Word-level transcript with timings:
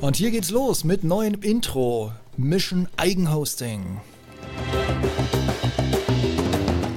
Und 0.00 0.16
hier 0.16 0.30
geht's 0.32 0.50
los 0.50 0.82
mit 0.82 1.04
neuem 1.04 1.40
Intro. 1.42 2.12
Mission 2.36 2.88
Eigenhosting. 2.96 4.00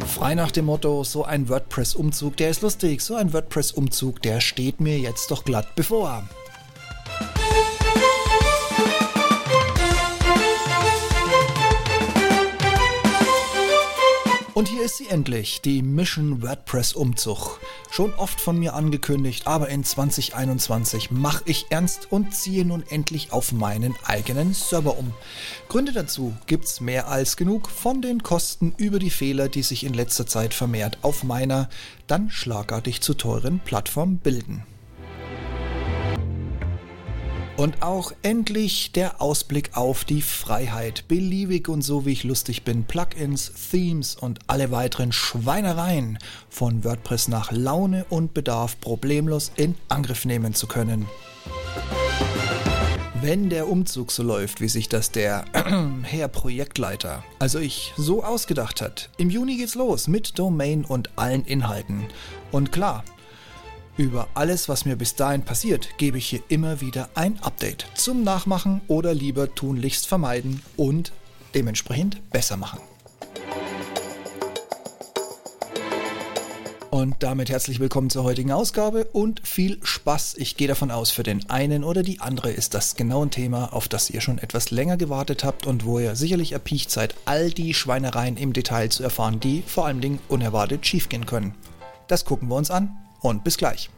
Frei 0.07 0.35
nach 0.35 0.51
dem 0.51 0.65
Motto, 0.65 1.03
so 1.03 1.23
ein 1.23 1.49
WordPress-Umzug, 1.49 2.37
der 2.37 2.49
ist 2.49 2.61
lustig, 2.61 3.01
so 3.01 3.15
ein 3.15 3.33
WordPress-Umzug, 3.33 4.21
der 4.21 4.39
steht 4.39 4.79
mir 4.79 4.97
jetzt 4.97 5.29
doch 5.29 5.43
glatt 5.43 5.75
bevor. 5.75 6.23
Und 14.63 14.69
hier 14.69 14.85
ist 14.85 14.95
sie 14.95 15.09
endlich, 15.09 15.59
die 15.59 15.81
Mission 15.81 16.41
WordPress 16.41 16.93
Umzug. 16.93 17.59
Schon 17.91 18.13
oft 18.13 18.39
von 18.39 18.57
mir 18.57 18.75
angekündigt, 18.75 19.45
aber 19.45 19.67
in 19.67 19.83
2021 19.83 21.11
mache 21.11 21.43
ich 21.47 21.65
ernst 21.69 22.13
und 22.13 22.33
ziehe 22.33 22.63
nun 22.63 22.81
endlich 22.87 23.33
auf 23.33 23.51
meinen 23.51 23.93
eigenen 24.05 24.53
Server 24.53 24.97
um. 24.97 25.13
Gründe 25.67 25.91
dazu 25.91 26.33
gibt's 26.47 26.79
mehr 26.79 27.09
als 27.09 27.35
genug, 27.35 27.69
von 27.69 28.01
den 28.01 28.23
Kosten 28.23 28.73
über 28.77 28.99
die 28.99 29.09
Fehler, 29.09 29.49
die 29.49 29.63
sich 29.63 29.83
in 29.83 29.93
letzter 29.93 30.27
Zeit 30.27 30.53
vermehrt 30.53 30.97
auf 31.01 31.25
meiner 31.25 31.69
dann 32.07 32.29
schlagartig 32.29 33.01
zu 33.01 33.15
teuren 33.15 33.59
Plattform 33.59 34.15
bilden. 34.15 34.63
Und 37.55 37.83
auch 37.83 38.11
endlich 38.23 38.93
der 38.93 39.21
Ausblick 39.21 39.77
auf 39.77 40.05
die 40.05 40.23
Freiheit. 40.23 41.07
Beliebig 41.07 41.69
und 41.69 41.83
so 41.83 42.05
wie 42.05 42.13
ich 42.13 42.23
lustig 42.23 42.63
bin, 42.63 42.83
Plugins, 42.83 43.51
Themes 43.71 44.15
und 44.15 44.39
alle 44.47 44.71
weiteren 44.71 45.11
Schweinereien 45.11 46.17
von 46.49 46.83
WordPress 46.83 47.27
nach 47.27 47.51
Laune 47.51 48.05
und 48.09 48.33
Bedarf 48.33 48.79
problemlos 48.79 49.51
in 49.55 49.75
Angriff 49.87 50.25
nehmen 50.25 50.55
zu 50.55 50.65
können. 50.65 51.07
Wenn 53.21 53.49
der 53.49 53.69
Umzug 53.69 54.11
so 54.11 54.23
läuft, 54.23 54.59
wie 54.59 54.67
sich 54.67 54.89
das 54.89 55.11
der 55.11 55.45
Herr 56.01 56.27
Projektleiter, 56.27 57.23
also 57.39 57.59
ich, 57.59 57.93
so 57.95 58.23
ausgedacht 58.23 58.81
hat, 58.81 59.11
im 59.17 59.29
Juni 59.29 59.57
geht's 59.57 59.75
los 59.75 60.07
mit 60.07 60.39
Domain 60.39 60.83
und 60.83 61.11
allen 61.17 61.45
Inhalten. 61.45 62.07
Und 62.51 62.71
klar, 62.71 63.05
über 63.97 64.27
alles, 64.33 64.69
was 64.69 64.85
mir 64.85 64.95
bis 64.95 65.15
dahin 65.15 65.43
passiert, 65.43 65.97
gebe 65.97 66.17
ich 66.17 66.27
hier 66.27 66.41
immer 66.47 66.81
wieder 66.81 67.09
ein 67.15 67.41
Update 67.41 67.85
zum 67.95 68.23
Nachmachen 68.23 68.81
oder 68.87 69.13
lieber 69.13 69.53
tunlichst 69.53 70.07
vermeiden 70.07 70.61
und 70.77 71.11
dementsprechend 71.53 72.29
besser 72.31 72.57
machen. 72.57 72.79
Und 76.89 77.15
damit 77.23 77.49
herzlich 77.49 77.79
willkommen 77.79 78.11
zur 78.11 78.23
heutigen 78.23 78.51
Ausgabe 78.51 79.05
und 79.05 79.41
viel 79.47 79.79
Spaß. 79.83 80.35
Ich 80.37 80.57
gehe 80.57 80.67
davon 80.67 80.91
aus, 80.91 81.09
für 81.09 81.23
den 81.23 81.49
einen 81.49 81.83
oder 81.83 82.03
die 82.03 82.19
andere 82.19 82.51
ist 82.51 82.75
das 82.75 82.95
genau 82.95 83.25
ein 83.25 83.31
Thema, 83.31 83.73
auf 83.73 83.87
das 83.87 84.11
ihr 84.11 84.21
schon 84.21 84.37
etwas 84.37 84.69
länger 84.69 84.95
gewartet 84.97 85.43
habt 85.43 85.65
und 85.65 85.85
wo 85.85 85.97
ihr 85.97 86.15
sicherlich 86.15 86.51
erpicht 86.51 86.91
seid, 86.91 87.15
all 87.25 87.49
die 87.49 87.73
Schweinereien 87.73 88.37
im 88.37 88.53
Detail 88.53 88.89
zu 88.89 89.01
erfahren, 89.01 89.39
die 89.39 89.63
vor 89.65 89.87
allen 89.87 90.01
Dingen 90.01 90.19
unerwartet 90.29 90.85
schiefgehen 90.85 91.25
können. 91.25 91.55
Das 92.07 92.25
gucken 92.25 92.47
wir 92.49 92.55
uns 92.55 92.69
an 92.69 92.95
und 93.23 93.43
bis 93.43 93.57
gleich. 93.57 93.89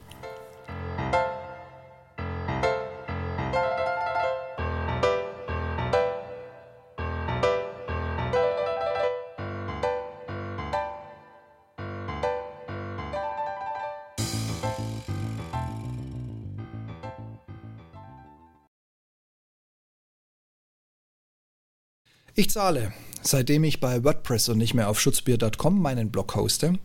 Ich 22.38 22.50
zahle, 22.50 22.92
seitdem 23.22 23.64
ich 23.64 23.80
bei 23.80 24.04
WordPress 24.04 24.50
und 24.50 24.58
nicht 24.58 24.74
mehr 24.74 24.90
auf 24.90 25.00
schutzbier.com 25.00 25.82
meinen 25.82 26.12
Blog 26.12 26.36
hoste, 26.36 26.78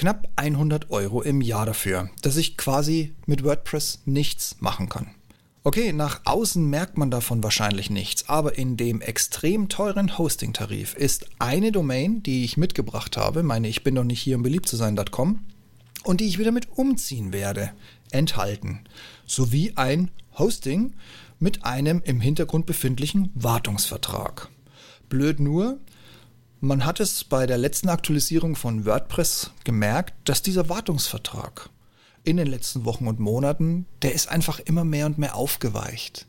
knapp 0.00 0.30
100 0.36 0.90
Euro 0.90 1.20
im 1.20 1.42
Jahr 1.42 1.66
dafür, 1.66 2.08
dass 2.22 2.38
ich 2.38 2.56
quasi 2.56 3.12
mit 3.26 3.44
WordPress 3.44 4.00
nichts 4.06 4.56
machen 4.58 4.88
kann. 4.88 5.08
Okay, 5.62 5.92
nach 5.92 6.22
außen 6.24 6.64
merkt 6.64 6.96
man 6.96 7.10
davon 7.10 7.42
wahrscheinlich 7.42 7.90
nichts, 7.90 8.26
aber 8.26 8.56
in 8.56 8.78
dem 8.78 9.02
extrem 9.02 9.68
teuren 9.68 10.16
Hosting-Tarif 10.16 10.94
ist 10.94 11.26
eine 11.38 11.70
Domain, 11.70 12.22
die 12.22 12.44
ich 12.44 12.56
mitgebracht 12.56 13.18
habe, 13.18 13.42
meine 13.42 13.68
ich 13.68 13.84
bin 13.84 13.92
noch 13.92 14.04
nicht 14.04 14.22
hier 14.22 14.36
um 14.36 14.42
beliebt 14.42 14.70
zu 14.70 14.76
sein.com, 14.76 15.40
und 16.04 16.20
die 16.22 16.28
ich 16.28 16.38
wieder 16.38 16.50
mit 16.50 16.78
umziehen 16.78 17.34
werde, 17.34 17.70
enthalten, 18.10 18.80
sowie 19.26 19.74
ein 19.76 20.10
Hosting 20.38 20.94
mit 21.38 21.66
einem 21.66 22.00
im 22.06 22.22
Hintergrund 22.22 22.64
befindlichen 22.64 23.28
Wartungsvertrag. 23.34 24.48
Blöd 25.10 25.40
nur, 25.40 25.78
man 26.60 26.84
hat 26.84 27.00
es 27.00 27.24
bei 27.24 27.46
der 27.46 27.58
letzten 27.58 27.88
Aktualisierung 27.88 28.54
von 28.54 28.84
WordPress 28.84 29.50
gemerkt, 29.64 30.14
dass 30.24 30.42
dieser 30.42 30.68
Wartungsvertrag 30.68 31.70
in 32.22 32.36
den 32.36 32.46
letzten 32.46 32.84
Wochen 32.84 33.06
und 33.06 33.18
Monaten, 33.18 33.86
der 34.02 34.14
ist 34.14 34.28
einfach 34.28 34.60
immer 34.60 34.84
mehr 34.84 35.06
und 35.06 35.18
mehr 35.18 35.36
aufgeweicht. 35.36 36.26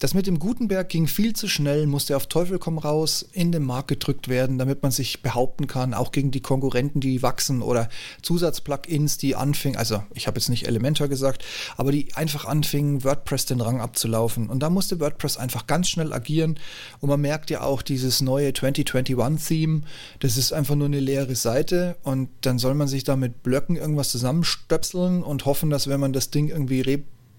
Das 0.00 0.14
mit 0.14 0.26
dem 0.26 0.38
Gutenberg 0.38 0.88
ging 0.88 1.06
viel 1.06 1.34
zu 1.36 1.46
schnell, 1.46 1.86
musste 1.86 2.16
auf 2.16 2.26
Teufel 2.26 2.58
komm 2.58 2.78
raus 2.78 3.22
in 3.32 3.52
den 3.52 3.62
Markt 3.62 3.88
gedrückt 3.88 4.28
werden, 4.28 4.56
damit 4.56 4.82
man 4.82 4.90
sich 4.90 5.20
behaupten 5.20 5.66
kann, 5.66 5.92
auch 5.92 6.10
gegen 6.10 6.30
die 6.30 6.40
Konkurrenten, 6.40 7.00
die 7.00 7.22
wachsen 7.22 7.60
oder 7.60 7.90
Zusatzplugins, 8.22 9.18
die 9.18 9.36
anfingen, 9.36 9.76
also 9.76 10.02
ich 10.14 10.26
habe 10.26 10.40
jetzt 10.40 10.48
nicht 10.48 10.66
Elementor 10.66 11.08
gesagt, 11.08 11.44
aber 11.76 11.92
die 11.92 12.14
einfach 12.14 12.46
anfingen, 12.46 13.04
WordPress 13.04 13.44
den 13.44 13.60
Rang 13.60 13.82
abzulaufen. 13.82 14.48
Und 14.48 14.60
da 14.62 14.70
musste 14.70 15.00
WordPress 15.00 15.36
einfach 15.36 15.66
ganz 15.66 15.90
schnell 15.90 16.14
agieren. 16.14 16.58
Und 17.00 17.10
man 17.10 17.20
merkt 17.20 17.50
ja 17.50 17.60
auch 17.60 17.82
dieses 17.82 18.22
neue 18.22 18.52
2021-Theme, 18.52 19.82
das 20.20 20.38
ist 20.38 20.54
einfach 20.54 20.76
nur 20.76 20.86
eine 20.86 21.00
leere 21.00 21.36
Seite 21.36 21.96
und 22.04 22.30
dann 22.40 22.58
soll 22.58 22.72
man 22.72 22.88
sich 22.88 23.04
da 23.04 23.16
mit 23.16 23.42
Blöcken 23.42 23.76
irgendwas 23.76 24.08
zusammenstöpseln 24.08 25.22
und 25.22 25.44
hoffen, 25.44 25.68
dass 25.68 25.88
wenn 25.88 26.00
man 26.00 26.14
das 26.14 26.30
Ding 26.30 26.48
irgendwie 26.48 26.80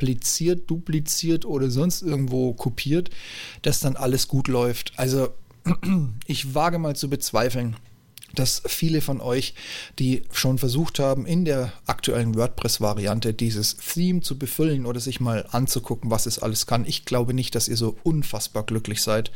repliziert, 0.02 0.70
dupliziert 0.70 1.46
oder 1.46 1.70
sonst 1.70 2.02
irgendwo 2.02 2.54
kopiert, 2.54 3.10
dass 3.62 3.80
dann 3.80 3.96
alles 3.96 4.28
gut 4.28 4.48
läuft. 4.48 4.94
Also 4.98 5.30
ich 6.28 6.56
wage 6.56 6.80
mal 6.80 6.96
zu 6.96 7.10
bezweifeln, 7.10 7.76
dass 8.34 8.64
viele 8.66 9.02
von 9.02 9.22
euch, 9.22 9.54
die 10.00 10.24
schon 10.32 10.58
versucht 10.58 11.00
haben, 11.00 11.26
in 11.26 11.46
der 11.46 11.74
aktuellen 11.86 12.36
WordPress-Variante 12.36 13.34
dieses 13.34 13.78
Theme 13.78 14.22
zu 14.22 14.40
befüllen 14.40 14.86
oder 14.86 15.00
sich 15.00 15.20
mal 15.20 15.46
anzugucken, 15.52 16.10
was 16.10 16.26
es 16.26 16.40
alles 16.40 16.66
kann, 16.66 16.86
ich 16.86 17.06
glaube 17.06 17.34
nicht, 17.34 17.56
dass 17.56 17.68
ihr 17.68 17.78
so 17.78 17.98
unfassbar 18.04 18.64
glücklich 18.64 19.02
seid. 19.02 19.32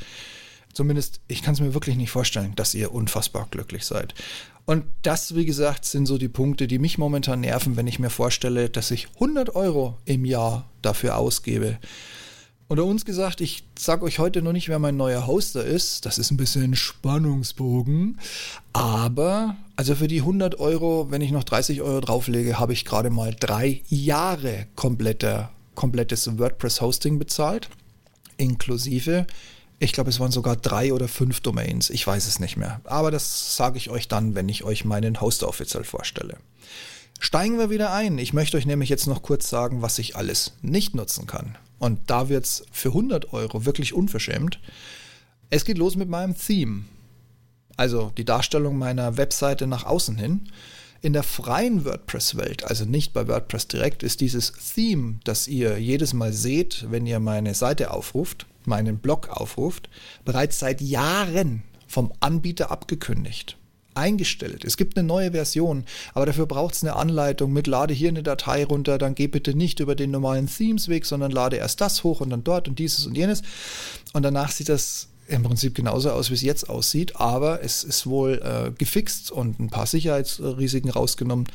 Zumindest, 0.76 1.22
ich 1.30 1.42
kann 1.42 1.54
es 1.54 1.62
mir 1.62 1.74
wirklich 1.74 1.96
nicht 1.96 2.12
vorstellen, 2.12 2.52
dass 2.58 2.74
ihr 2.74 2.94
unfassbar 2.94 3.48
glücklich 3.50 3.86
seid. 3.86 4.14
Und 4.66 4.84
das, 5.04 5.34
wie 5.34 5.46
gesagt, 5.46 5.86
sind 5.86 6.06
so 6.06 6.18
die 6.18 6.28
Punkte, 6.28 6.68
die 6.68 6.80
mich 6.80 6.98
momentan 6.98 7.40
nerven, 7.40 7.78
wenn 7.78 7.88
ich 7.88 7.98
mir 7.98 8.10
vorstelle, 8.10 8.70
dass 8.70 8.92
ich 8.92 9.08
100 9.16 9.56
Euro 9.56 9.98
im 10.04 10.26
Jahr 10.26 10.70
dafür 10.82 11.18
ausgebe. 11.18 11.80
Unter 12.68 12.84
uns 12.84 13.06
gesagt, 13.06 13.40
ich 13.40 13.64
sage 13.80 14.04
euch 14.04 14.20
heute 14.20 14.42
noch 14.42 14.52
nicht, 14.52 14.68
wer 14.68 14.80
mein 14.80 14.98
neuer 14.98 15.28
Hoster 15.28 15.64
ist. 15.64 16.06
Das 16.06 16.18
ist 16.18 16.32
ein 16.32 16.38
bisschen 16.38 16.76
Spannungsbogen. 16.76 18.20
Aber, 18.74 19.56
also 19.78 19.96
für 19.96 20.10
die 20.10 20.22
100 20.22 20.60
Euro, 20.60 21.10
wenn 21.10 21.22
ich 21.22 21.32
noch 21.32 21.46
30 21.46 21.84
Euro 21.84 22.02
drauflege, 22.02 22.60
habe 22.60 22.74
ich 22.74 22.84
gerade 22.84 23.12
mal 23.12 23.34
drei 23.40 23.82
Jahre 23.88 24.68
kompletter, 24.76 25.52
komplettes 25.74 26.38
WordPress-Hosting 26.38 27.18
bezahlt. 27.18 27.70
Inklusive 28.36 29.26
ich 29.80 29.94
glaube, 29.94 30.10
es 30.10 30.20
waren 30.20 30.32
sogar 30.32 30.56
drei 30.56 30.94
oder 30.94 31.08
fünf 31.08 31.42
Domains. 31.42 31.90
Ich 31.90 32.06
weiß 32.06 32.28
es 32.28 32.40
nicht 32.40 32.58
mehr. 32.58 32.82
Aber 32.86 33.12
das 33.12 33.56
sage 33.56 33.78
ich 33.78 33.90
euch 33.90 34.08
dann, 34.08 34.36
wenn 34.36 34.48
ich 34.48 34.64
euch 34.64 34.86
meinen 34.86 35.20
Hoster 35.22 35.48
offiziell 35.48 35.84
vorstelle. 35.84 36.38
Steigen 37.20 37.58
wir 37.58 37.70
wieder 37.70 37.94
ein. 37.94 38.18
Ich 38.18 38.34
möchte 38.34 38.58
euch 38.58 38.66
nämlich 38.66 38.90
jetzt 38.90 39.08
noch 39.08 39.22
kurz 39.22 39.50
sagen, 39.50 39.82
was 39.82 40.00
ich 40.00 40.16
alles 40.16 40.54
nicht 40.62 40.96
nutzen 40.96 41.28
kann. 41.28 41.58
Und 41.80 42.00
da 42.08 42.30
wird 42.30 42.46
es 42.46 42.66
für 42.72 42.90
100 42.90 43.34
Euro 43.34 43.66
wirklich 43.66 43.94
unverschämt. 43.94 44.60
Es 45.50 45.66
geht 45.66 45.78
los 45.78 45.96
mit 45.96 46.10
meinem 46.10 46.38
Theme. 46.38 46.86
Also 47.78 48.12
die 48.18 48.26
Darstellung 48.26 48.78
meiner 48.78 49.18
Webseite 49.18 49.68
nach 49.68 49.86
außen 49.86 50.18
hin. 50.18 50.50
In 51.06 51.14
der 51.14 51.22
freien 51.22 51.86
WordPress-Welt, 51.86 52.64
also 52.64 52.84
nicht 52.84 53.14
bei 53.14 53.28
WordPress 53.28 53.68
direkt, 53.68 54.02
ist 54.02 54.22
dieses 54.22 54.54
Theme, 54.74 55.20
das 55.24 55.48
ihr 55.48 55.78
jedes 55.78 56.14
Mal 56.14 56.34
seht, 56.34 56.88
wenn 56.90 57.06
ihr 57.06 57.20
meine 57.20 57.54
Seite 57.54 57.92
aufruft, 57.92 58.48
meinen 58.66 58.98
Blog 58.98 59.30
aufruft, 59.30 59.88
bereits 60.26 60.58
seit 60.58 60.82
Jahren 60.82 61.62
vom 61.86 62.12
Anbieter 62.22 62.72
abgekündigt. 62.72 63.56
Eingestellt. 63.94 64.66
Es 64.66 64.78
gibt 64.78 64.98
eine 64.98 65.08
neue 65.08 65.34
Version, 65.34 65.84
aber 66.16 66.26
dafür 66.26 66.48
braucht 66.48 66.74
es 66.74 66.82
eine 66.84 66.96
Anleitung 66.96 67.54
mit 67.54 67.68
lade 67.68 67.94
hier 67.94 68.10
eine 68.10 68.24
Datei 68.24 68.66
runter, 68.66 68.98
dann 68.98 69.14
geh 69.14 69.28
bitte 69.28 69.54
nicht 69.54 69.80
über 69.82 69.94
den 69.94 70.10
normalen 70.10 70.48
Themes-Weg, 70.48 71.06
sondern 71.06 71.30
lade 71.30 71.58
erst 71.58 71.82
das 71.82 72.04
hoch 72.04 72.20
und 72.20 72.32
dann 72.32 72.44
dort 72.44 72.68
und 72.68 72.80
dieses 72.80 73.06
und 73.06 73.16
jenes. 73.16 73.44
Und 74.14 74.24
danach 74.24 74.50
sieht 74.50 74.70
das 74.70 75.10
im 75.28 75.44
Prinzip 75.44 75.76
genauso 75.76 76.12
aus, 76.12 76.30
wie 76.30 76.36
es 76.36 76.42
jetzt 76.42 76.70
aussieht, 76.70 77.16
aber 77.16 77.64
es 77.64 77.84
ist 77.84 78.06
wohl 78.06 78.42
äh, 78.44 78.72
gefixt 78.72 79.32
und 79.32 79.60
ein 79.60 79.70
paar 79.70 79.86
Sicherheitsrisiken 79.88 80.90
rausgenommen. 80.90 81.48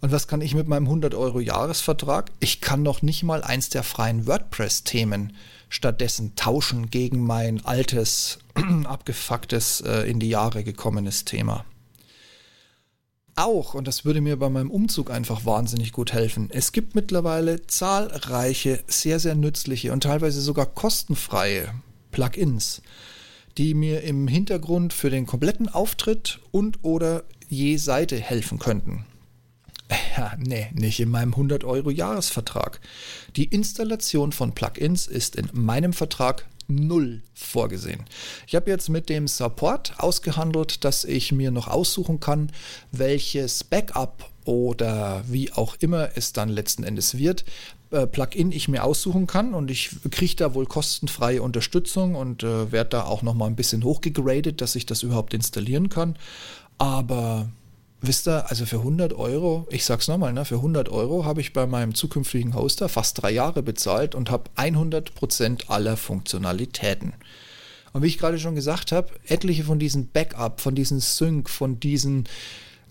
Und 0.00 0.12
was 0.12 0.28
kann 0.28 0.40
ich 0.40 0.54
mit 0.54 0.68
meinem 0.68 0.84
100 0.84 1.14
Euro 1.14 1.40
Jahresvertrag? 1.40 2.30
Ich 2.40 2.60
kann 2.60 2.82
noch 2.82 3.02
nicht 3.02 3.22
mal 3.22 3.42
eins 3.42 3.68
der 3.68 3.82
freien 3.82 4.26
WordPress-Themen 4.26 5.34
stattdessen 5.68 6.34
tauschen 6.36 6.90
gegen 6.90 7.24
mein 7.24 7.64
altes, 7.64 8.38
abgefucktes, 8.84 9.82
äh, 9.82 10.08
in 10.08 10.20
die 10.20 10.30
Jahre 10.30 10.64
gekommenes 10.64 11.24
Thema. 11.24 11.64
Auch, 13.36 13.74
und 13.74 13.86
das 13.86 14.04
würde 14.04 14.20
mir 14.20 14.36
bei 14.36 14.48
meinem 14.48 14.70
Umzug 14.70 15.10
einfach 15.10 15.44
wahnsinnig 15.44 15.92
gut 15.92 16.12
helfen, 16.12 16.48
es 16.50 16.72
gibt 16.72 16.96
mittlerweile 16.96 17.66
zahlreiche, 17.66 18.82
sehr, 18.88 19.20
sehr 19.20 19.36
nützliche 19.36 19.92
und 19.92 20.02
teilweise 20.02 20.40
sogar 20.40 20.66
kostenfreie 20.66 21.72
Plugins, 22.10 22.82
die 23.58 23.74
mir 23.74 24.02
im 24.02 24.28
Hintergrund 24.28 24.92
für 24.92 25.10
den 25.10 25.26
kompletten 25.26 25.68
Auftritt 25.68 26.38
und 26.52 26.78
oder 26.82 27.24
je 27.48 27.76
Seite 27.76 28.16
helfen 28.16 28.58
könnten. 28.58 29.04
Ja, 30.16 30.34
nee, 30.36 30.66
nicht 30.74 30.98
in 30.98 31.10
meinem 31.10 31.32
100 31.32 31.62
Euro 31.62 31.90
Jahresvertrag. 31.90 32.80
Die 33.36 33.44
Installation 33.44 34.32
von 34.32 34.52
Plugins 34.52 35.06
ist 35.06 35.36
in 35.36 35.48
meinem 35.52 35.92
Vertrag 35.92 36.48
null 36.68 37.22
vorgesehen. 37.34 38.04
Ich 38.46 38.54
habe 38.54 38.70
jetzt 38.70 38.88
mit 38.88 39.08
dem 39.08 39.26
Support 39.26 39.94
ausgehandelt, 39.98 40.84
dass 40.84 41.04
ich 41.04 41.32
mir 41.32 41.50
noch 41.50 41.66
aussuchen 41.66 42.20
kann, 42.20 42.52
welches 42.92 43.64
Backup 43.64 44.30
oder 44.44 45.24
wie 45.26 45.52
auch 45.52 45.76
immer 45.80 46.10
es 46.14 46.32
dann 46.32 46.48
letzten 46.48 46.84
Endes 46.84 47.18
wird, 47.18 47.44
äh, 47.90 48.06
Plugin 48.06 48.52
ich 48.52 48.68
mir 48.68 48.84
aussuchen 48.84 49.26
kann 49.26 49.54
und 49.54 49.70
ich 49.70 49.90
kriege 50.10 50.36
da 50.36 50.54
wohl 50.54 50.66
kostenfreie 50.66 51.42
Unterstützung 51.42 52.14
und 52.14 52.42
äh, 52.42 52.70
werde 52.70 52.90
da 52.90 53.04
auch 53.04 53.22
noch 53.22 53.34
mal 53.34 53.46
ein 53.46 53.56
bisschen 53.56 53.82
hochgegradet, 53.82 54.60
dass 54.60 54.76
ich 54.76 54.86
das 54.86 55.02
überhaupt 55.02 55.34
installieren 55.34 55.88
kann. 55.88 56.16
Aber 56.76 57.48
Wisst 58.00 58.28
ihr, 58.28 58.48
also 58.48 58.64
für 58.64 58.78
100 58.78 59.12
Euro, 59.12 59.66
ich 59.70 59.84
sag's 59.84 60.06
nochmal, 60.06 60.32
ne, 60.32 60.44
für 60.44 60.56
100 60.56 60.88
Euro 60.88 61.24
habe 61.24 61.40
ich 61.40 61.52
bei 61.52 61.66
meinem 61.66 61.94
zukünftigen 61.94 62.54
Hoster 62.54 62.88
fast 62.88 63.20
drei 63.20 63.32
Jahre 63.32 63.62
bezahlt 63.62 64.14
und 64.14 64.30
habe 64.30 64.50
100% 64.56 65.68
aller 65.68 65.96
Funktionalitäten. 65.96 67.14
Und 67.92 68.02
wie 68.02 68.06
ich 68.06 68.18
gerade 68.18 68.38
schon 68.38 68.54
gesagt 68.54 68.92
habe, 68.92 69.08
etliche 69.26 69.64
von 69.64 69.80
diesen 69.80 70.08
Backup, 70.08 70.60
von 70.60 70.76
diesen 70.76 71.00
Sync, 71.00 71.50
von 71.50 71.80
diesen 71.80 72.28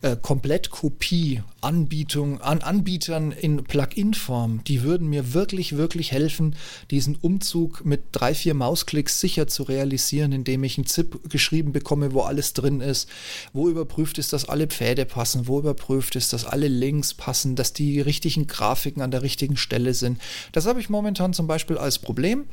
äh, 0.01 0.15
Komplettkopie 0.15 1.41
Anbietung 1.61 2.39
an 2.39 2.61
Anbietern 2.61 3.31
in 3.31 3.63
Plugin-Form, 3.63 4.63
die 4.63 4.83
würden 4.83 5.09
mir 5.09 5.33
wirklich, 5.33 5.75
wirklich 5.75 6.11
helfen, 6.11 6.55
diesen 6.91 7.15
Umzug 7.15 7.83
mit 7.83 8.03
drei, 8.11 8.35
vier 8.35 8.53
Mausklicks 8.53 9.19
sicher 9.19 9.47
zu 9.47 9.63
realisieren, 9.63 10.31
indem 10.31 10.63
ich 10.63 10.77
einen 10.77 10.85
ZIP 10.85 11.29
geschrieben 11.29 11.71
bekomme, 11.71 12.13
wo 12.13 12.21
alles 12.21 12.53
drin 12.53 12.79
ist, 12.79 13.09
wo 13.53 13.69
überprüft 13.69 14.17
ist, 14.19 14.33
dass 14.33 14.47
alle 14.47 14.67
Pfäde 14.67 15.05
passen, 15.05 15.47
wo 15.47 15.59
überprüft 15.59 16.15
ist, 16.15 16.31
dass 16.31 16.45
alle 16.45 16.67
Links 16.67 17.13
passen, 17.13 17.55
dass 17.55 17.73
die 17.73 17.99
richtigen 17.99 18.47
Grafiken 18.47 19.01
an 19.01 19.11
der 19.11 19.23
richtigen 19.23 19.57
Stelle 19.57 19.93
sind. 19.93 20.21
Das 20.51 20.67
habe 20.67 20.79
ich 20.79 20.89
momentan 20.89 21.33
zum 21.33 21.47
Beispiel 21.47 21.77
als 21.77 21.97
Problem. 21.97 22.45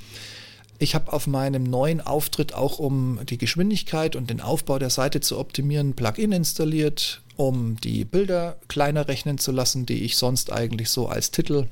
Ich 0.78 0.94
habe 0.94 1.12
auf 1.12 1.26
meinem 1.26 1.62
neuen 1.62 2.00
Auftritt 2.00 2.52
auch, 2.52 2.78
um 2.78 3.20
die 3.26 3.38
Geschwindigkeit 3.38 4.16
und 4.16 4.28
den 4.28 4.40
Aufbau 4.40 4.78
der 4.78 4.90
Seite 4.90 5.20
zu 5.20 5.38
optimieren, 5.38 5.90
ein 5.90 5.94
Plugin 5.94 6.32
installiert, 6.32 7.22
um 7.36 7.76
die 7.80 8.04
Bilder 8.04 8.56
kleiner 8.68 9.08
rechnen 9.08 9.38
zu 9.38 9.52
lassen, 9.52 9.86
die 9.86 10.04
ich 10.04 10.16
sonst 10.16 10.52
eigentlich 10.52 10.90
so 10.90 11.08
als 11.08 11.30
Titel 11.30 11.66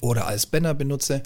oder 0.00 0.26
als 0.26 0.46
Banner 0.46 0.74
benutze. 0.74 1.22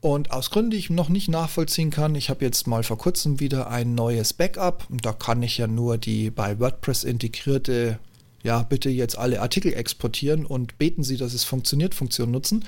Und 0.00 0.32
aus 0.32 0.50
Gründen, 0.50 0.72
die 0.72 0.78
ich 0.78 0.90
noch 0.90 1.08
nicht 1.08 1.28
nachvollziehen 1.28 1.90
kann, 1.90 2.16
ich 2.16 2.28
habe 2.28 2.44
jetzt 2.44 2.66
mal 2.66 2.82
vor 2.82 2.98
kurzem 2.98 3.38
wieder 3.38 3.70
ein 3.70 3.94
neues 3.94 4.32
Backup. 4.32 4.86
Und 4.90 5.06
da 5.06 5.12
kann 5.12 5.42
ich 5.44 5.58
ja 5.58 5.68
nur 5.68 5.96
die 5.96 6.30
bei 6.30 6.58
WordPress 6.58 7.04
integrierte, 7.04 8.00
ja, 8.42 8.64
bitte 8.64 8.90
jetzt 8.90 9.16
alle 9.16 9.40
Artikel 9.40 9.72
exportieren 9.72 10.44
und 10.44 10.76
beten 10.76 11.04
Sie, 11.04 11.16
dass 11.16 11.34
es 11.34 11.44
funktioniert, 11.44 11.94
Funktion 11.94 12.32
nutzen. 12.32 12.64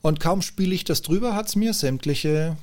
Und 0.00 0.20
kaum 0.20 0.42
spiele 0.42 0.74
ich 0.76 0.84
das 0.84 1.02
drüber, 1.02 1.34
hat 1.34 1.48
es 1.48 1.56
mir 1.56 1.74
sämtliche 1.74 2.56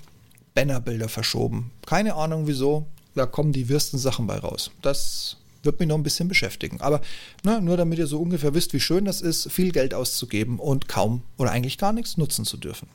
Bannerbilder 0.56 1.10
verschoben. 1.10 1.72
Keine 1.86 2.16
Ahnung 2.16 2.48
wieso, 2.48 2.86
da 3.16 3.26
kommen 3.26 3.52
die 3.52 3.68
wirsten 3.68 3.98
Sachen 3.98 4.26
bei 4.28 4.38
raus. 4.38 4.72
Das 4.82 5.36
wird 5.64 5.80
mich 5.80 5.90
noch 5.90 5.98
ein 5.98 6.04
bisschen 6.04 6.28
beschäftigen. 6.28 6.82
Aber 6.82 7.02
na, 7.44 7.60
nur 7.60 7.78
damit 7.78 8.00
ihr 8.00 8.08
so 8.08 8.22
ungefähr 8.22 8.54
wisst, 8.54 8.74
wie 8.74 8.80
schön 8.80 9.06
das 9.06 9.22
ist, 9.22 9.52
viel 9.52 9.72
Geld 9.72 9.94
auszugeben 9.94 10.60
und 10.60 10.88
kaum 10.88 11.24
oder 11.38 11.52
eigentlich 11.52 11.78
gar 11.78 11.94
nichts 11.94 12.18
nutzen 12.18 12.46
zu 12.46 12.58
dürfen. 12.58 12.88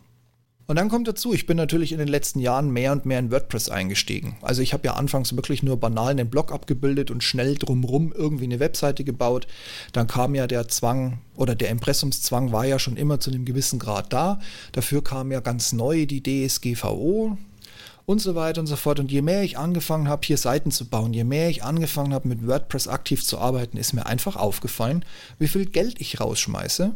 Und 0.70 0.76
dann 0.76 0.90
kommt 0.90 1.08
dazu, 1.08 1.32
ich 1.32 1.46
bin 1.46 1.56
natürlich 1.56 1.92
in 1.92 1.98
den 1.98 2.08
letzten 2.08 2.40
Jahren 2.40 2.70
mehr 2.70 2.92
und 2.92 3.06
mehr 3.06 3.18
in 3.18 3.30
WordPress 3.30 3.70
eingestiegen. 3.70 4.36
Also 4.42 4.60
ich 4.60 4.74
habe 4.74 4.86
ja 4.86 4.92
anfangs 4.92 5.34
wirklich 5.34 5.62
nur 5.62 5.78
banal 5.78 6.10
einen 6.10 6.28
Blog 6.28 6.52
abgebildet 6.52 7.10
und 7.10 7.24
schnell 7.24 7.54
drumrum 7.54 8.12
irgendwie 8.14 8.44
eine 8.44 8.60
Webseite 8.60 9.02
gebaut. 9.02 9.46
Dann 9.92 10.08
kam 10.08 10.34
ja 10.34 10.46
der 10.46 10.68
Zwang 10.68 11.20
oder 11.36 11.54
der 11.54 11.70
Impressumszwang 11.70 12.52
war 12.52 12.66
ja 12.66 12.78
schon 12.78 12.98
immer 12.98 13.18
zu 13.18 13.30
einem 13.30 13.46
gewissen 13.46 13.78
Grad 13.78 14.12
da. 14.12 14.40
Dafür 14.72 15.02
kam 15.02 15.32
ja 15.32 15.40
ganz 15.40 15.72
neu 15.72 16.04
die 16.04 16.22
DSGVO, 16.22 17.38
und 18.08 18.22
so 18.22 18.34
weiter 18.34 18.62
und 18.62 18.66
so 18.66 18.76
fort. 18.76 19.00
Und 19.00 19.12
je 19.12 19.20
mehr 19.20 19.42
ich 19.42 19.58
angefangen 19.58 20.08
habe, 20.08 20.26
hier 20.26 20.38
Seiten 20.38 20.70
zu 20.70 20.86
bauen, 20.86 21.12
je 21.12 21.24
mehr 21.24 21.50
ich 21.50 21.62
angefangen 21.62 22.14
habe, 22.14 22.26
mit 22.26 22.46
WordPress 22.46 22.88
aktiv 22.88 23.22
zu 23.22 23.36
arbeiten, 23.36 23.76
ist 23.76 23.92
mir 23.92 24.06
einfach 24.06 24.34
aufgefallen, 24.34 25.04
wie 25.38 25.46
viel 25.46 25.66
Geld 25.66 26.00
ich 26.00 26.18
rausschmeiße, 26.18 26.94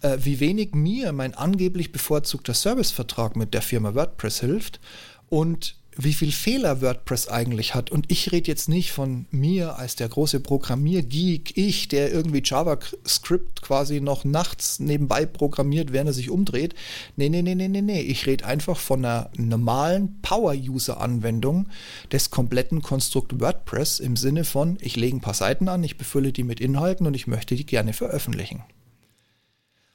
äh, 0.00 0.16
wie 0.22 0.40
wenig 0.40 0.72
mir 0.72 1.12
mein 1.12 1.34
angeblich 1.34 1.92
bevorzugter 1.92 2.54
Servicevertrag 2.54 3.36
mit 3.36 3.52
der 3.52 3.60
Firma 3.60 3.94
WordPress 3.94 4.40
hilft 4.40 4.80
und 5.28 5.76
wie 6.00 6.14
viel 6.14 6.30
Fehler 6.30 6.80
WordPress 6.80 7.26
eigentlich 7.26 7.74
hat. 7.74 7.90
Und 7.90 8.10
ich 8.10 8.30
rede 8.30 8.46
jetzt 8.46 8.68
nicht 8.68 8.92
von 8.92 9.26
mir 9.32 9.78
als 9.78 9.96
der 9.96 10.08
große 10.08 10.38
Programmiergeek, 10.38 11.56
ich, 11.58 11.88
der 11.88 12.12
irgendwie 12.12 12.40
JavaScript 12.44 13.62
quasi 13.62 14.00
noch 14.00 14.24
nachts 14.24 14.78
nebenbei 14.78 15.26
programmiert, 15.26 15.92
während 15.92 16.10
er 16.10 16.14
sich 16.14 16.30
umdreht. 16.30 16.76
Nee, 17.16 17.28
nee, 17.28 17.42
nee, 17.42 17.56
nee, 17.56 17.66
nee, 17.66 17.82
nee. 17.82 18.00
Ich 18.00 18.26
rede 18.26 18.46
einfach 18.46 18.78
von 18.78 19.04
einer 19.04 19.30
normalen 19.36 20.20
Power-User-Anwendung 20.22 21.68
des 22.12 22.30
kompletten 22.30 22.80
Konstrukt 22.80 23.40
WordPress 23.40 23.98
im 23.98 24.16
Sinne 24.16 24.44
von, 24.44 24.78
ich 24.80 24.94
lege 24.94 25.16
ein 25.16 25.20
paar 25.20 25.34
Seiten 25.34 25.68
an, 25.68 25.82
ich 25.82 25.98
befülle 25.98 26.32
die 26.32 26.44
mit 26.44 26.60
Inhalten 26.60 27.08
und 27.08 27.14
ich 27.14 27.26
möchte 27.26 27.56
die 27.56 27.66
gerne 27.66 27.92
veröffentlichen. 27.92 28.62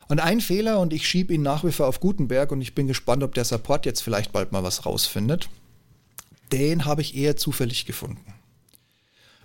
Und 0.09 0.19
ein 0.19 0.41
Fehler, 0.41 0.81
und 0.81 0.91
ich 0.91 1.07
schiebe 1.07 1.33
ihn 1.33 1.43
nach 1.43 1.63
wie 1.63 1.71
vor 1.71 1.87
auf 1.87 2.01
Gutenberg 2.01 2.51
und 2.51 2.61
ich 2.61 2.75
bin 2.75 2.87
gespannt, 2.87 3.23
ob 3.23 3.33
der 3.33 3.45
Support 3.45 3.85
jetzt 3.85 4.01
vielleicht 4.01 4.33
bald 4.33 4.51
mal 4.51 4.63
was 4.63 4.85
rausfindet 4.85 5.47
den 6.53 6.85
habe 6.85 7.01
ich 7.01 7.17
eher 7.17 7.35
zufällig 7.35 7.85
gefunden. 7.85 8.33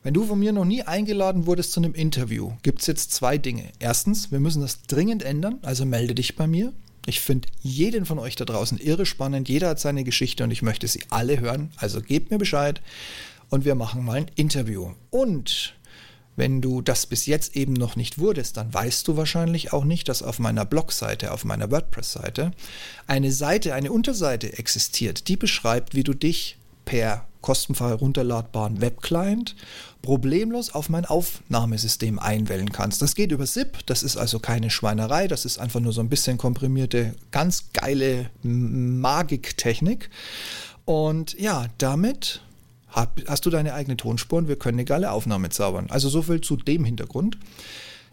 Wenn 0.03 0.15
du 0.15 0.25
von 0.25 0.39
mir 0.39 0.53
noch 0.53 0.65
nie 0.65 0.83
eingeladen 0.83 1.47
wurdest 1.47 1.73
zu 1.73 1.81
einem 1.81 1.95
Interview, 1.95 2.53
gibt 2.63 2.81
es 2.81 2.87
jetzt 2.87 3.13
zwei 3.13 3.37
Dinge. 3.37 3.65
Erstens, 3.79 4.31
wir 4.31 4.39
müssen 4.39 4.63
das 4.63 4.83
dringend 4.83 5.23
ändern, 5.23 5.59
also 5.63 5.85
melde 5.85 6.15
dich 6.15 6.37
bei 6.37 6.47
mir. 6.47 6.73
Ich 7.07 7.21
finde 7.21 7.49
jeden 7.63 8.05
von 8.05 8.19
euch 8.19 8.37
da 8.37 8.45
draußen 8.45 8.79
irre 8.79 9.07
spannend. 9.07 9.49
Jeder 9.49 9.71
hat 9.71 9.81
seine 9.81 10.05
Geschichte 10.05 10.45
und 10.45 10.51
ich 10.51 10.63
möchte 10.63 10.87
sie 10.87 11.03
alle 11.09 11.41
hören. 11.41 11.73
Also 11.77 12.01
gebt 12.03 12.31
mir 12.31 12.39
Bescheid 12.39 12.83
und 13.49 13.65
wir 13.65 13.75
machen 13.75 14.05
mal 14.05 14.19
ein 14.19 14.31
Interview. 14.37 14.93
Und 15.11 15.75
wenn 16.37 16.61
du 16.61 16.83
das 16.83 17.07
bis 17.07 17.27
jetzt 17.27 17.57
eben 17.57 17.73
noch 17.73 17.97
nicht 17.97 18.19
wurdest, 18.19 18.59
dann 18.59 18.73
weißt 18.73 19.09
du 19.09 19.17
wahrscheinlich 19.17 19.73
auch 19.73 19.85
nicht, 19.85 20.09
dass 20.09 20.23
auf 20.23 20.39
meiner 20.39 20.65
Blogseite, 20.65 21.33
auf 21.33 21.45
meiner 21.45 21.71
WordPress-Seite, 21.71 22.53
eine 23.07 23.33
Seite, 23.33 23.75
eine 23.75 23.91
Unterseite 23.91 24.59
existiert, 24.59 25.27
die 25.27 25.37
beschreibt, 25.37 25.95
wie 25.95 26.05
du 26.05 26.15
dich 26.15 26.59
per 26.89 27.27
kostenfrei 27.43 27.93
runterladbaren 27.93 28.81
Webclient 28.81 29.55
problemlos 30.01 30.75
auf 30.75 30.89
mein 30.89 31.05
Aufnahmesystem 31.05 32.19
einwählen 32.19 32.73
kannst. 32.73 33.03
Das 33.03 33.15
geht 33.15 33.31
über 33.31 33.45
SIP, 33.45 33.85
das 33.85 34.03
ist 34.03 34.17
also 34.17 34.39
keine 34.39 34.71
Schweinerei, 34.71 35.29
das 35.29 35.45
ist 35.45 35.59
einfach 35.59 35.81
nur 35.81 35.93
so 35.93 36.01
ein 36.01 36.09
bisschen 36.09 36.39
komprimierte, 36.39 37.15
ganz 37.31 37.75
geile 37.75 38.31
Magiktechnik. 38.43 40.09
Und 40.87 41.39
ja, 41.39 41.67
damit 41.77 42.41
hast 42.91 43.45
du 43.45 43.51
deine 43.51 43.75
eigene 43.75 43.99
Tonspur 43.99 44.39
und 44.39 44.49
wir 44.49 44.57
können 44.57 44.79
eine 44.79 44.87
geile 44.87 45.13
Aufnahme 45.13 45.51
zaubern. 45.51 45.89
Also 45.91 46.09
so 46.09 46.23
viel 46.23 46.41
zu 46.41 46.57
dem 46.57 46.87
Hintergrund. 46.87 47.37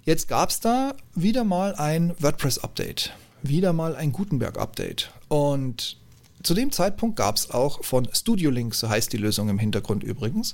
Jetzt 0.04 0.28
gab 0.28 0.50
es 0.50 0.60
da 0.60 0.96
wieder 1.14 1.46
mal 1.46 1.76
ein 1.76 2.14
WordPress-Update, 2.20 3.14
wieder 3.42 3.72
mal 3.72 3.96
ein 3.96 4.12
Gutenberg-Update. 4.12 5.12
Und 5.30 5.98
zu 6.46 6.54
dem 6.54 6.72
Zeitpunkt 6.72 7.16
gab 7.16 7.38
es 7.38 7.50
auch 7.50 7.84
von 7.84 8.08
Studio 8.14 8.52
Link, 8.52 8.76
so 8.76 8.88
heißt 8.88 9.12
die 9.12 9.18
Lösung 9.18 9.50
im 9.50 9.60
Hintergrund 9.60 10.04
übrigens, 10.04 10.54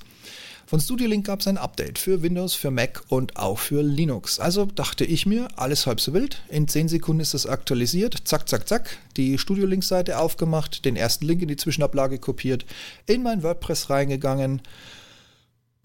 von 0.65 0.79
Studio 0.79 1.07
Link 1.07 1.25
gab 1.25 1.41
es 1.41 1.47
ein 1.47 1.57
Update 1.57 1.99
für 1.99 2.21
Windows, 2.21 2.53
für 2.53 2.71
Mac 2.71 3.03
und 3.09 3.35
auch 3.35 3.59
für 3.59 3.81
Linux. 3.81 4.39
Also 4.39 4.67
dachte 4.67 5.03
ich 5.03 5.25
mir, 5.25 5.49
alles 5.57 5.85
halb 5.85 5.99
so 5.99 6.13
wild. 6.13 6.41
In 6.47 6.69
10 6.69 6.87
Sekunden 6.87 7.19
ist 7.19 7.33
es 7.33 7.45
aktualisiert. 7.45 8.19
Zack, 8.23 8.47
zack, 8.47 8.69
zack. 8.69 8.97
Die 9.17 9.37
Studio 9.37 9.65
Link 9.65 9.83
Seite 9.83 10.17
aufgemacht, 10.17 10.85
den 10.85 10.95
ersten 10.95 11.25
Link 11.25 11.41
in 11.41 11.49
die 11.49 11.57
Zwischenablage 11.57 12.19
kopiert, 12.19 12.65
in 13.05 13.21
mein 13.21 13.43
WordPress 13.43 13.89
reingegangen 13.89 14.61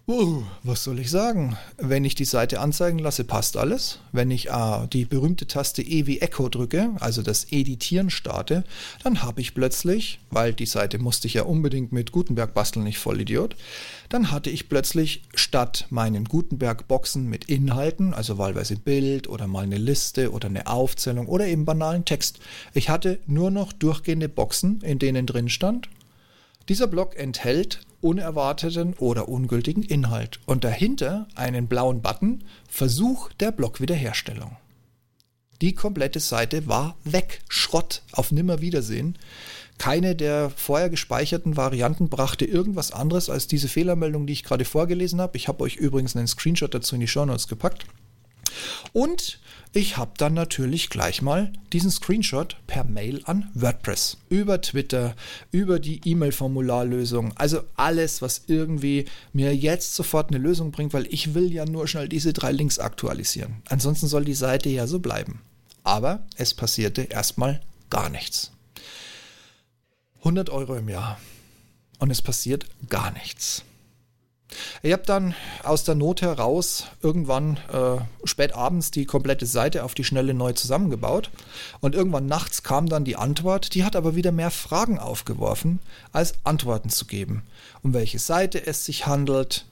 Uh, 0.09 0.45
was 0.63 0.85
soll 0.85 1.01
ich 1.01 1.11
sagen? 1.11 1.57
Wenn 1.79 2.05
ich 2.05 2.15
die 2.15 2.25
Seite 2.25 2.61
anzeigen 2.61 3.01
lasse, 3.01 3.25
passt 3.25 3.57
alles. 3.57 3.99
Wenn 4.13 4.31
ich 4.31 4.49
äh, 4.51 4.87
die 4.93 5.05
berühmte 5.05 5.49
Taste 5.49 5.83
E 5.83 6.07
wie 6.07 6.21
Echo 6.21 6.49
drücke, 6.49 6.91
also 7.01 7.23
das 7.23 7.51
Editieren 7.51 8.09
starte, 8.11 8.63
dann 9.03 9.25
habe 9.25 9.41
ich 9.41 9.53
plötzlich, 9.53 10.21
weil 10.31 10.53
die 10.53 10.67
Seite 10.67 11.01
musste 11.01 11.27
ich 11.27 11.35
ja 11.35 11.43
unbedingt 11.43 11.91
mit 11.91 12.13
Gutenberg 12.13 12.55
basteln, 12.55 12.85
nicht 12.85 12.99
Vollidiot, 12.99 13.57
dann 14.09 14.31
hatte 14.31 14.49
ich 14.49 14.69
plötzlich 14.69 15.23
statt 15.35 15.89
meinen 15.91 16.27
Gutenberg-Boxen 16.27 17.27
mit 17.27 17.47
Inhalten, 17.47 18.15
also 18.15 18.39
wahlweise 18.39 18.77
Bild 18.77 19.29
oder 19.29 19.49
mal 19.49 19.65
eine 19.65 19.79
Liste 19.79 20.31
oder 20.31 20.47
eine 20.47 20.69
Aufzählung 20.69 21.27
oder 21.27 21.49
eben 21.49 21.65
banalen 21.65 22.05
Text, 22.05 22.39
ich 22.75 22.91
hatte 22.91 23.19
nur 23.27 23.51
noch 23.51 23.73
durchgehende 23.73 24.29
Boxen, 24.29 24.81
in 24.83 25.01
denen 25.01 25.27
drin 25.27 25.49
stand, 25.49 25.89
dieser 26.69 26.87
Block 26.87 27.17
enthält 27.17 27.81
unerwarteten 28.01 28.95
oder 28.95 29.29
ungültigen 29.29 29.83
Inhalt 29.83 30.41
und 30.47 30.65
dahinter 30.65 31.29
einen 31.35 31.67
blauen 31.67 32.03
Button 32.03 32.45
Versuch 32.69 33.33
der 33.35 33.53
Blockwiederherstellung. 33.53 34.57
Die 35.63 35.75
komplette 35.75 36.21
Seite 36.21 36.67
war 36.67 36.97
weg, 37.05 37.41
Schrott, 37.49 38.03
auf 38.13 38.31
Nimmerwiedersehen. 38.31 39.17
Keine 39.79 40.15
der 40.15 40.51
vorher 40.51 40.91
gespeicherten 40.91 41.57
Varianten 41.57 42.09
brachte 42.09 42.45
irgendwas 42.45 42.93
anderes 42.93 43.31
als 43.31 43.47
diese 43.47 43.69
Fehlermeldung, 43.69 44.27
die 44.27 44.35
ich 44.35 44.45
gerade 44.45 44.65
vorgelesen 44.65 45.21
habe. 45.21 45.37
Ich 45.37 45.49
habe 45.49 45.65
euch 45.65 45.77
übrigens 45.77 46.17
einen 46.17 46.27
Screenshot 46.27 46.75
dazu 46.75 46.95
in 46.95 47.01
die 47.01 47.09
Show 47.09 47.25
Notes 47.25 47.49
gepackt. 47.49 47.87
Und 48.93 49.39
ich 49.73 49.99
habe 49.99 50.13
dann 50.17 50.33
natürlich 50.33 50.89
gleich 50.89 51.21
mal 51.21 51.53
diesen 51.73 51.91
Screenshot 51.91 52.57
per 52.67 52.85
Mail 52.85 53.21
an 53.27 53.51
WordPress, 53.53 54.17
über 54.31 54.63
Twitter, 54.63 55.15
über 55.51 55.79
die 55.79 56.01
E-Mail-Formularlösung, 56.03 57.37
also 57.37 57.63
alles, 57.75 58.23
was 58.23 58.45
irgendwie 58.47 59.05
mir 59.35 59.55
jetzt 59.55 59.95
sofort 59.95 60.31
eine 60.31 60.39
Lösung 60.39 60.71
bringt, 60.71 60.95
weil 60.95 61.07
ich 61.13 61.35
will 61.35 61.53
ja 61.53 61.67
nur 61.67 61.89
schnell 61.89 62.09
diese 62.09 62.33
drei 62.33 62.53
Links 62.53 62.79
aktualisieren. 62.79 63.63
Ansonsten 63.69 64.07
soll 64.07 64.25
die 64.25 64.33
Seite 64.33 64.71
ja 64.71 64.87
so 64.87 64.99
bleiben. 64.99 65.43
Aber 65.85 66.27
es 66.37 66.55
passierte 66.55 67.03
erstmal 67.03 67.61
gar 67.91 68.09
nichts. 68.09 68.53
100 70.21 70.49
Euro 70.49 70.75
im 70.77 70.89
Jahr. 70.89 71.21
Und 71.99 72.11
es 72.11 72.23
passiert 72.23 72.67
gar 72.89 73.11
nichts. 73.11 73.63
Ich 74.83 74.93
habe 74.93 75.03
dann 75.05 75.35
aus 75.65 75.85
der 75.85 75.97
Not 75.97 76.23
heraus 76.23 76.85
irgendwann 77.03 77.59
äh, 77.73 77.99
spät 78.25 78.55
abends 78.55 78.91
die 78.91 79.05
komplette 79.05 79.47
Seite 79.47 79.85
auf 79.85 79.95
die 79.95 80.05
Schnelle 80.05 80.35
neu 80.35 80.53
zusammengebaut 80.53 81.31
und 81.81 81.95
irgendwann 81.95 82.27
nachts 82.27 82.63
kam 82.63 82.89
dann 82.89 83.05
die 83.05 83.17
Antwort, 83.17 83.75
die 83.75 83.85
hat 83.85 83.97
aber 83.97 84.15
wieder 84.15 84.33
mehr 84.33 84.51
Fragen 84.51 84.99
aufgeworfen, 84.99 85.81
als 86.13 86.35
Antworten 86.45 86.91
zu 86.91 87.07
geben. 87.07 87.43
Um 87.83 87.93
welche 87.93 88.19
Seite 88.19 88.65
es 88.67 88.85
sich 88.85 89.07
handelt. 89.07 89.67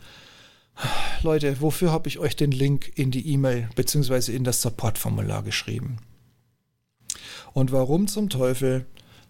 Leute, 1.23 1.61
wofür 1.61 1.93
habe 1.93 2.09
ich 2.09 2.19
euch 2.19 2.35
den 2.35 2.51
Link 2.51 2.91
in 2.97 3.13
die 3.13 3.29
E-Mail 3.29 3.69
bzw. 3.77 4.35
in 4.35 4.43
das 4.43 4.61
Supportformular 4.61 5.45
geschrieben? 5.45 5.99
Und 7.53 7.71
warum 7.71 8.09
zum 8.09 8.29
Teufel 8.29 8.87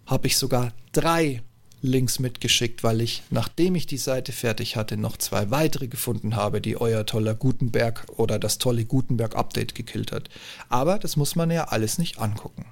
habe 0.07 0.27
ich 0.27 0.39
sogar 0.39 0.73
drei 0.93 1.43
Links 1.85 2.19
mitgeschickt, 2.19 2.83
weil 2.83 3.03
ich, 3.03 3.23
nachdem 3.31 3.75
ich 3.75 3.87
die 3.87 3.99
Seite 3.99 4.33
fertig 4.33 4.77
hatte, 4.77 4.97
noch 4.97 5.19
zwei 5.19 5.51
weitere 5.51 5.87
gefunden 5.87 6.35
habe, 6.35 6.61
die 6.61 6.81
euer 6.81 7.05
toller 7.05 7.35
Gutenberg 7.35 8.07
oder 8.17 8.39
das 8.39 8.59
tolle 8.59 8.87
Gutenberg-Update 8.87 9.75
gekillt 9.75 10.11
hat. 10.11 10.31
Aber 10.71 10.99
das 10.99 11.17
muss 11.17 11.37
man 11.37 11.51
ja 11.51 11.65
alles 11.65 11.99
nicht 11.99 12.19
angucken. 12.19 12.65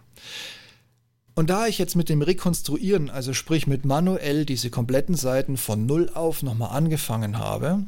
Und 1.34 1.50
da 1.50 1.66
ich 1.66 1.78
jetzt 1.78 1.94
mit 1.94 2.08
dem 2.08 2.22
Rekonstruieren, 2.22 3.10
also 3.10 3.34
sprich 3.34 3.66
mit 3.66 3.84
manuell 3.84 4.46
diese 4.46 4.70
kompletten 4.70 5.14
Seiten 5.14 5.56
von 5.56 5.84
Null 5.86 6.10
auf 6.14 6.42
nochmal 6.42 6.76
angefangen 6.76 7.38
habe, 7.38 7.84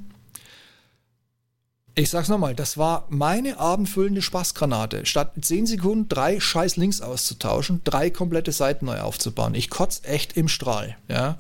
ich 1.97 2.11
sag's 2.11 2.29
nochmal, 2.29 2.55
das 2.55 2.77
war 2.77 3.07
meine 3.09 3.59
abendfüllende 3.59 4.21
Spaßgranate. 4.21 5.07
Statt 5.07 5.33
10 5.41 5.67
Sekunden 5.67 6.09
drei 6.09 6.41
scheiß 6.41 6.77
Links 6.77 7.01
auszutauschen, 7.01 7.83
drei 7.85 8.11
komplette 8.11 8.51
Seiten 8.51 8.87
neu 8.87 9.01
aufzubauen. 9.01 9.55
Ich 9.55 9.71
kotz 9.71 10.01
echt 10.05 10.37
im 10.37 10.49
Strahl, 10.49 10.97
ja. 11.09 11.39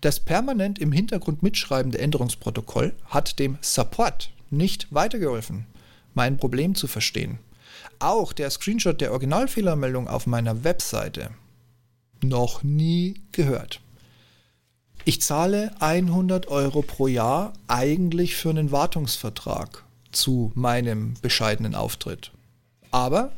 Das 0.00 0.20
permanent 0.20 0.78
im 0.78 0.92
Hintergrund 0.92 1.42
mitschreibende 1.42 1.98
Änderungsprotokoll 1.98 2.94
hat 3.06 3.38
dem 3.38 3.58
Support 3.60 4.30
nicht 4.50 4.88
weitergeholfen, 4.92 5.66
mein 6.14 6.36
Problem 6.36 6.74
zu 6.74 6.86
verstehen. 6.86 7.38
Auch 7.98 8.32
der 8.32 8.50
Screenshot 8.50 9.00
der 9.00 9.12
Originalfehlermeldung 9.12 10.08
auf 10.08 10.26
meiner 10.26 10.64
Webseite 10.64 11.30
noch 12.22 12.62
nie 12.62 13.22
gehört. 13.32 13.80
Ich 15.08 15.22
zahle 15.22 15.70
100 15.78 16.48
Euro 16.48 16.82
pro 16.82 17.06
Jahr 17.06 17.52
eigentlich 17.68 18.34
für 18.34 18.50
einen 18.50 18.72
Wartungsvertrag 18.72 19.84
zu 20.10 20.50
meinem 20.56 21.14
bescheidenen 21.22 21.76
Auftritt. 21.76 22.32
Aber 22.90 23.30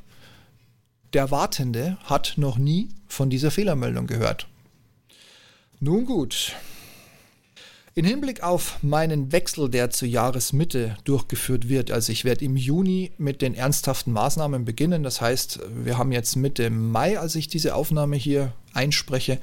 der 1.12 1.30
Wartende 1.30 1.98
hat 2.04 2.32
noch 2.36 2.56
nie 2.56 2.88
von 3.06 3.28
dieser 3.28 3.50
Fehlermeldung 3.50 4.06
gehört. 4.06 4.46
Nun 5.78 6.06
gut, 6.06 6.54
in 7.98 8.04
Hinblick 8.04 8.44
auf 8.44 8.80
meinen 8.84 9.32
Wechsel, 9.32 9.68
der 9.68 9.90
zur 9.90 10.06
Jahresmitte 10.06 10.96
durchgeführt 11.02 11.68
wird, 11.68 11.90
also 11.90 12.12
ich 12.12 12.24
werde 12.24 12.44
im 12.44 12.56
Juni 12.56 13.10
mit 13.18 13.42
den 13.42 13.54
ernsthaften 13.54 14.12
Maßnahmen 14.12 14.64
beginnen. 14.64 15.02
Das 15.02 15.20
heißt, 15.20 15.58
wir 15.74 15.98
haben 15.98 16.12
jetzt 16.12 16.36
Mitte 16.36 16.70
Mai, 16.70 17.18
als 17.18 17.34
ich 17.34 17.48
diese 17.48 17.74
Aufnahme 17.74 18.14
hier 18.14 18.52
einspreche. 18.78 19.38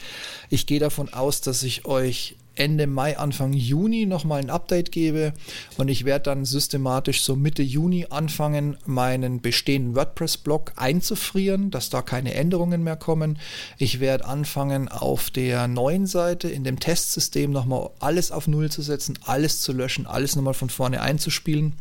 Ich 0.50 0.65
gehe 0.65 0.80
davon 0.80 1.13
aus, 1.13 1.42
dass 1.42 1.62
ich 1.63 1.86
euch 1.86 2.36
Ende 2.56 2.88
Mai, 2.88 3.18
Anfang 3.18 3.51
Juni 3.54 4.06
nochmal 4.06 4.39
ein 4.39 4.50
Update 4.50 4.92
gebe 4.92 5.34
und 5.77 5.89
ich 5.89 6.06
werde 6.06 6.24
dann 6.24 6.46
systematisch 6.46 7.22
so 7.22 7.36
Mitte 7.36 7.62
Juni 7.62 8.08
anfangen, 8.10 8.77
meinen 8.86 9.42
bestehenden 9.42 9.94
WordPress-Blog 9.96 10.72
einzufrieren, 10.77 11.70
dass 11.70 11.89
da 11.89 12.01
keine 12.01 12.34
Änderungen 12.34 12.84
mehr 12.84 12.96
kommen. 12.96 13.39
Ich 13.77 14.00
werde 14.00 14.25
anfangen, 14.25 14.88
auf 14.88 15.30
der 15.30 15.68
neuen 15.68 16.08
Seite 16.08 16.48
in 16.48 16.63
dem 16.63 16.80
Testsystem 16.80 17.51
nochmal 17.51 17.89
alles 18.00 18.32
auf 18.32 18.48
Null 18.48 18.72
zu 18.72 18.82
setzen, 18.82 19.20
alles 19.25 19.60
zu 19.60 19.74
löschen, 19.74 20.06
alles 20.06 20.36
nochmal 20.36 20.54
von 20.54 20.70
vorne 20.70 21.01
einzuspielen 21.01 21.74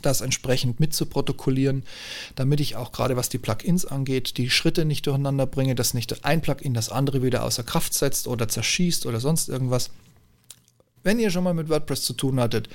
das 0.00 0.20
entsprechend 0.20 0.80
mitzuprotokollieren, 0.80 1.84
damit 2.34 2.60
ich 2.60 2.76
auch 2.76 2.92
gerade 2.92 3.16
was 3.16 3.28
die 3.28 3.38
Plugins 3.38 3.84
angeht, 3.84 4.38
die 4.38 4.50
Schritte 4.50 4.84
nicht 4.84 5.06
durcheinander 5.06 5.46
bringe, 5.46 5.74
dass 5.74 5.94
nicht 5.94 6.24
ein 6.24 6.40
Plugin 6.40 6.74
das 6.74 6.88
andere 6.88 7.22
wieder 7.22 7.44
außer 7.44 7.62
Kraft 7.62 7.94
setzt 7.94 8.26
oder 8.26 8.48
zerschießt 8.48 9.06
oder 9.06 9.20
sonst 9.20 9.48
irgendwas. 9.48 9.90
Wenn 11.02 11.18
ihr 11.18 11.30
schon 11.30 11.44
mal 11.44 11.54
mit 11.54 11.68
WordPress 11.68 12.02
zu 12.02 12.12
tun 12.12 12.40
hattet, 12.40 12.68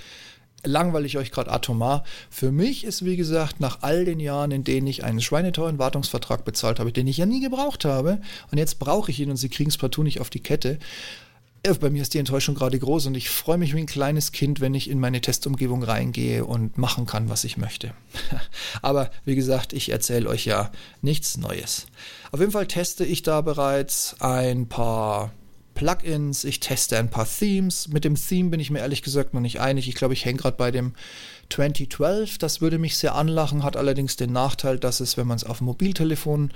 langweile 0.64 1.06
ich 1.06 1.18
euch 1.18 1.32
gerade 1.32 1.52
atomar. 1.52 2.04
Für 2.30 2.52
mich 2.52 2.84
ist, 2.84 3.06
wie 3.06 3.16
gesagt, 3.16 3.60
nach 3.60 3.80
all 3.82 4.06
den 4.06 4.20
Jahren, 4.20 4.52
in 4.52 4.64
denen 4.64 4.88
ich 4.88 5.04
einen 5.04 5.22
schweineteuren 5.22 5.80
Wartungsvertrag 5.80 6.46
bezahlt 6.46 6.80
habe, 6.80 6.92
den 6.92 7.08
ich 7.08 7.18
ja 7.18 7.26
nie 7.26 7.42
gebraucht 7.42 7.86
habe, 7.86 8.22
und 8.52 8.58
jetzt 8.58 8.80
brauche 8.80 9.12
ich 9.12 9.20
ihn 9.20 9.30
und 9.30 9.38
sie 9.38 9.50
kriegen 9.50 9.70
es 9.70 9.78
partout 9.78 10.04
nicht 10.04 10.20
auf 10.20 10.30
die 10.30 10.42
Kette. 10.42 10.80
Bei 11.76 11.90
mir 11.90 12.02
ist 12.02 12.14
die 12.14 12.20
Enttäuschung 12.20 12.56
gerade 12.56 12.80
groß 12.80 13.08
und 13.08 13.16
ich 13.16 13.30
freue 13.30 13.58
mich 13.58 13.76
wie 13.76 13.80
ein 13.80 13.86
kleines 13.88 14.32
Kind, 14.32 14.62
wenn 14.62 14.74
ich 14.74 14.90
in 14.90 15.00
meine 15.00 15.22
Testumgebung 15.22 15.84
reingehe 15.84 16.46
und 16.46 16.78
machen 16.78 17.06
kann, 17.06 17.30
was 17.30 17.44
ich 17.44 17.58
möchte. 17.58 17.94
Aber 18.82 19.12
wie 19.26 19.36
gesagt, 19.36 19.74
ich 19.74 19.90
erzähle 19.90 20.30
euch 20.30 20.46
ja 20.46 20.72
nichts 21.02 21.38
Neues. 21.38 21.88
Auf 22.32 22.40
jeden 22.40 22.52
Fall 22.52 22.68
teste 22.68 23.04
ich 23.06 23.22
da 23.22 23.42
bereits 23.42 24.16
ein 24.20 24.68
paar 24.68 25.32
Plugins, 25.76 26.44
ich 26.44 26.60
teste 26.60 26.98
ein 26.98 27.10
paar 27.10 27.28
Themes. 27.28 27.88
Mit 27.90 28.04
dem 28.04 28.16
Theme 28.16 28.50
bin 28.50 28.60
ich 28.60 28.72
mir 28.72 28.80
ehrlich 28.80 29.04
gesagt 29.04 29.34
noch 29.34 29.42
nicht 29.42 29.60
einig. 29.60 29.88
Ich 29.88 29.96
glaube, 29.96 30.14
ich 30.14 30.26
hänge 30.26 30.40
gerade 30.40 30.58
bei 30.58 30.72
dem 30.72 30.94
2012. 31.50 32.38
Das 32.38 32.62
würde 32.62 32.80
mich 32.80 32.98
sehr 32.98 33.14
anlachen, 33.14 33.64
hat 33.64 33.78
allerdings 33.78 34.16
den 34.16 34.32
Nachteil, 34.32 34.80
dass 34.80 35.02
es, 35.02 35.18
wenn 35.18 35.28
man 35.28 35.38
es 35.38 35.44
auf 35.44 35.60
dem 35.60 35.66
Mobiltelefon 35.66 36.52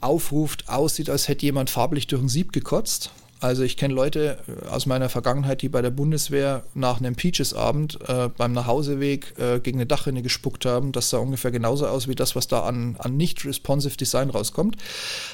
aufruft, 0.00 0.68
aussieht, 0.68 1.10
als 1.10 1.28
hätte 1.28 1.46
jemand 1.46 1.70
farblich 1.70 2.06
durch 2.06 2.22
ein 2.22 2.28
Sieb 2.28 2.52
gekotzt. 2.52 3.10
Also 3.42 3.64
ich 3.64 3.76
kenne 3.76 3.92
Leute 3.92 4.38
äh, 4.46 4.68
aus 4.68 4.86
meiner 4.86 5.08
Vergangenheit, 5.08 5.62
die 5.62 5.68
bei 5.68 5.82
der 5.82 5.90
Bundeswehr 5.90 6.62
nach 6.74 7.00
einem 7.00 7.16
Peaches-Abend 7.16 7.98
äh, 8.08 8.28
beim 8.28 8.52
Nachhauseweg 8.52 9.34
äh, 9.36 9.58
gegen 9.58 9.78
eine 9.78 9.86
Dachrinne 9.86 10.22
gespuckt 10.22 10.64
haben. 10.64 10.92
Das 10.92 11.10
sah 11.10 11.18
ungefähr 11.18 11.50
genauso 11.50 11.88
aus 11.88 12.06
wie 12.06 12.14
das, 12.14 12.36
was 12.36 12.46
da 12.46 12.60
an, 12.60 12.94
an 13.00 13.16
nicht-responsive 13.16 13.96
Design 13.96 14.30
rauskommt. 14.30 14.76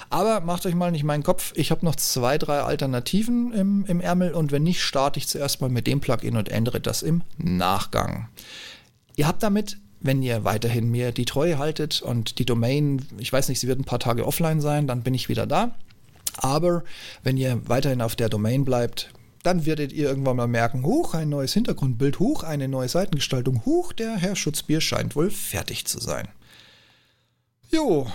Aber 0.09 0.41
macht 0.41 0.65
euch 0.65 0.75
mal 0.75 0.91
nicht 0.91 1.05
meinen 1.05 1.23
Kopf. 1.23 1.53
Ich 1.55 1.71
habe 1.71 1.85
noch 1.85 1.97
zwei, 1.97 2.39
drei 2.39 2.61
Alternativen 2.61 3.53
im, 3.53 3.85
im 3.87 4.01
Ärmel 4.01 4.33
und 4.33 4.53
wenn 4.53 4.63
nicht, 4.63 4.83
starte 4.83 5.19
ich 5.19 5.29
zuerst 5.29 5.61
mal 5.61 5.69
mit 5.69 5.87
dem 5.87 6.01
Plugin 6.01 6.39
und 6.39 6.49
ändere 6.49 6.81
das 6.81 7.03
im 7.03 7.23
Nachgang. 7.37 8.29
Ihr 9.17 9.29
habt 9.29 9.43
damit 9.43 9.77
wenn 10.01 10.23
ihr 10.23 10.45
weiterhin 10.45 10.93
mir 10.93 11.11
die 11.11 11.25
Treue 11.25 11.59
haltet 11.59 12.03
und 12.03 12.39
die 12.39 12.45
Domain, 12.45 13.05
ich 13.19 13.33
weiß 13.33 13.49
nicht, 13.49 13.59
sie 13.59 13.67
wird 13.67 13.81
ein 13.81 13.85
paar 13.85 13.99
Tage 13.99 14.25
offline 14.25 14.61
sein, 14.61 14.87
dann 14.87 15.03
bin 15.03 15.13
ich 15.13 15.29
wieder 15.29 15.45
da. 15.45 15.75
Aber 16.39 16.85
wenn 17.23 17.37
ihr 17.37 17.61
weiterhin 17.69 18.01
auf 18.01 18.17
der 18.17 18.29
Domain 18.29 18.65
bleibt, 18.65 19.11
dann 19.43 19.67
werdet 19.67 19.93
ihr 19.93 20.09
irgendwann 20.09 20.37
mal 20.37 20.47
merken, 20.47 20.85
hoch, 20.85 21.15
ein 21.15 21.29
neues 21.29 21.55
Hintergrundbild, 21.55 22.19
hoch, 22.19 22.43
eine 22.43 22.69
neue 22.69 22.89
Seitengestaltung, 22.89 23.65
hoch, 23.65 23.93
der 23.93 24.17
Herr 24.17 24.37
Schutzbier 24.37 24.81
scheint 24.81 25.17
wohl 25.17 25.31
fertig 25.31 25.85
zu 25.87 26.01
sein. 26.01 26.29
Jo, 27.71 28.07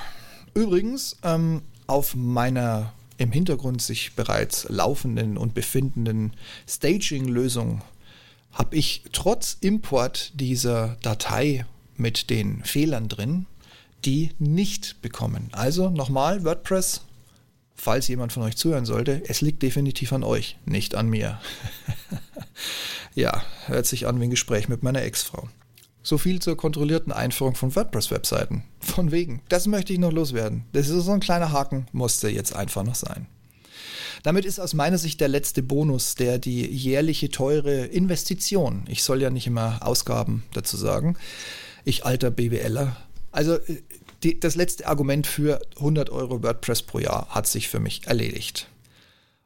übrigens, 0.53 1.17
ähm, 1.23 1.61
auf 1.87 2.15
meiner 2.15 2.93
im 3.17 3.31
Hintergrund 3.31 3.81
sich 3.81 4.15
bereits 4.15 4.67
laufenden 4.69 5.37
und 5.37 5.53
befindenden 5.53 6.33
Staging-Lösung 6.67 7.81
habe 8.51 8.75
ich 8.75 9.03
trotz 9.11 9.57
Import 9.61 10.31
dieser 10.39 10.97
Datei 11.01 11.65
mit 11.95 12.29
den 12.29 12.63
Fehlern 12.63 13.07
drin, 13.07 13.45
die 14.05 14.31
nicht 14.39 15.01
bekommen. 15.01 15.49
Also 15.51 15.89
nochmal, 15.89 16.43
WordPress, 16.43 17.01
falls 17.75 18.07
jemand 18.07 18.31
von 18.33 18.43
euch 18.43 18.55
zuhören 18.55 18.85
sollte, 18.85 19.21
es 19.27 19.41
liegt 19.41 19.61
definitiv 19.61 20.13
an 20.13 20.23
euch, 20.23 20.57
nicht 20.65 20.95
an 20.95 21.09
mir. 21.09 21.39
ja, 23.15 23.43
hört 23.67 23.85
sich 23.85 24.07
an 24.07 24.19
wie 24.19 24.25
ein 24.25 24.29
Gespräch 24.29 24.69
mit 24.69 24.83
meiner 24.83 25.01
Ex-Frau. 25.01 25.49
So 26.01 26.17
viel 26.17 26.41
zur 26.41 26.57
kontrollierten 26.57 27.13
Einführung 27.13 27.55
von 27.55 27.75
WordPress-Webseiten. 27.75 28.63
Von 28.79 29.11
wegen. 29.11 29.41
Das 29.47 29.67
möchte 29.67 29.93
ich 29.93 29.99
noch 29.99 30.11
loswerden. 30.11 30.65
Das 30.73 30.89
ist 30.89 31.05
so 31.05 31.11
ein 31.11 31.21
kleiner 31.21 31.51
Haken, 31.51 31.87
musste 31.93 32.29
jetzt 32.29 32.53
einfach 32.53 32.83
noch 32.83 32.95
sein. 32.95 33.27
Damit 34.23 34.45
ist 34.45 34.59
aus 34.59 34.73
meiner 34.73 34.97
Sicht 34.97 35.19
der 35.21 35.27
letzte 35.27 35.63
Bonus, 35.63 36.15
der 36.15 36.39
die 36.39 36.65
jährliche 36.65 37.29
teure 37.29 37.85
Investition, 37.85 38.85
ich 38.87 39.03
soll 39.03 39.21
ja 39.21 39.29
nicht 39.29 39.47
immer 39.47 39.85
Ausgaben 39.85 40.43
dazu 40.53 40.77
sagen, 40.77 41.17
ich 41.83 42.05
alter 42.05 42.31
BWLer, 42.31 42.95
also 43.31 43.55
äh, 43.55 43.81
die, 44.23 44.39
das 44.39 44.55
letzte 44.55 44.87
Argument 44.87 45.27
für 45.27 45.61
100 45.77 46.09
Euro 46.09 46.41
WordPress 46.41 46.83
pro 46.83 46.99
Jahr 46.99 47.27
hat 47.29 47.47
sich 47.47 47.67
für 47.67 47.79
mich 47.79 48.07
erledigt. 48.07 48.67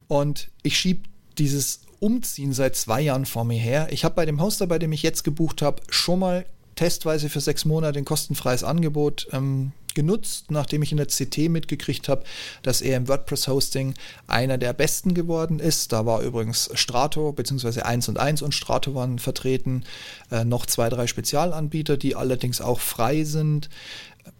Und 0.07 0.49
ich 0.63 0.77
schiebe 0.77 1.03
dieses 1.37 1.81
Umziehen 1.99 2.53
seit 2.53 2.75
zwei 2.75 3.01
Jahren 3.01 3.25
vor 3.25 3.43
mir 3.43 3.59
her. 3.59 3.87
Ich 3.91 4.05
habe 4.05 4.15
bei 4.15 4.25
dem 4.25 4.41
Hoster, 4.41 4.67
bei 4.67 4.79
dem 4.79 4.91
ich 4.91 5.03
jetzt 5.03 5.23
gebucht 5.23 5.61
habe, 5.61 5.81
schon 5.89 6.19
mal 6.19 6.45
testweise 6.75 7.29
für 7.29 7.41
sechs 7.41 7.65
Monate 7.65 7.97
ein 7.97 8.05
kostenfreies 8.05 8.63
Angebot 8.63 9.27
ähm, 9.31 9.71
genutzt, 9.97 10.51
nachdem 10.51 10.83
ich 10.83 10.91
in 10.91 10.97
der 10.97 11.07
CT 11.07 11.49
mitgekriegt 11.49 12.07
habe, 12.07 12.23
dass 12.61 12.81
er 12.81 12.97
im 12.97 13.07
WordPress-Hosting 13.07 13.95
einer 14.27 14.59
der 14.59 14.71
besten 14.73 15.15
geworden 15.15 15.57
ist. 15.59 15.91
Da 15.91 16.05
war 16.05 16.21
übrigens 16.21 16.69
Strato 16.75 17.31
bzw. 17.31 17.81
1 17.81 18.07
und 18.07 18.19
1 18.19 18.43
und 18.43 18.53
Strato 18.53 18.93
waren 18.93 19.17
vertreten, 19.17 19.85
äh, 20.31 20.45
noch 20.45 20.67
zwei, 20.67 20.89
drei 20.89 21.07
Spezialanbieter, 21.07 21.97
die 21.97 22.15
allerdings 22.15 22.61
auch 22.61 22.79
frei 22.79 23.23
sind. 23.23 23.69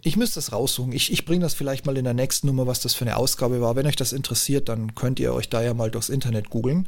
Ich 0.04 0.16
müsste 0.16 0.36
das 0.36 0.52
raussuchen. 0.52 0.92
Ich, 0.92 1.12
ich 1.12 1.26
bringe 1.26 1.42
das 1.42 1.56
vielleicht 1.56 1.88
mal 1.88 1.98
in 1.98 2.04
der 2.04 2.14
nächsten 2.14 2.46
Nummer, 2.46 2.68
was 2.68 2.82
das 2.82 2.94
für 2.94 3.06
eine 3.06 3.18
Ausgabe 3.18 3.60
war. 3.60 3.76
Wenn 3.76 3.88
euch 3.88 3.96
das 3.96 4.14
interessiert, 4.14 4.70
dann 4.70 4.94
könnt 4.94 5.20
ihr 5.20 5.34
euch 5.34 5.50
da 5.50 5.64
ja 5.64 5.74
mal 5.74 5.90
durchs 5.90 6.10
Internet 6.10 6.52
googeln. 6.52 6.88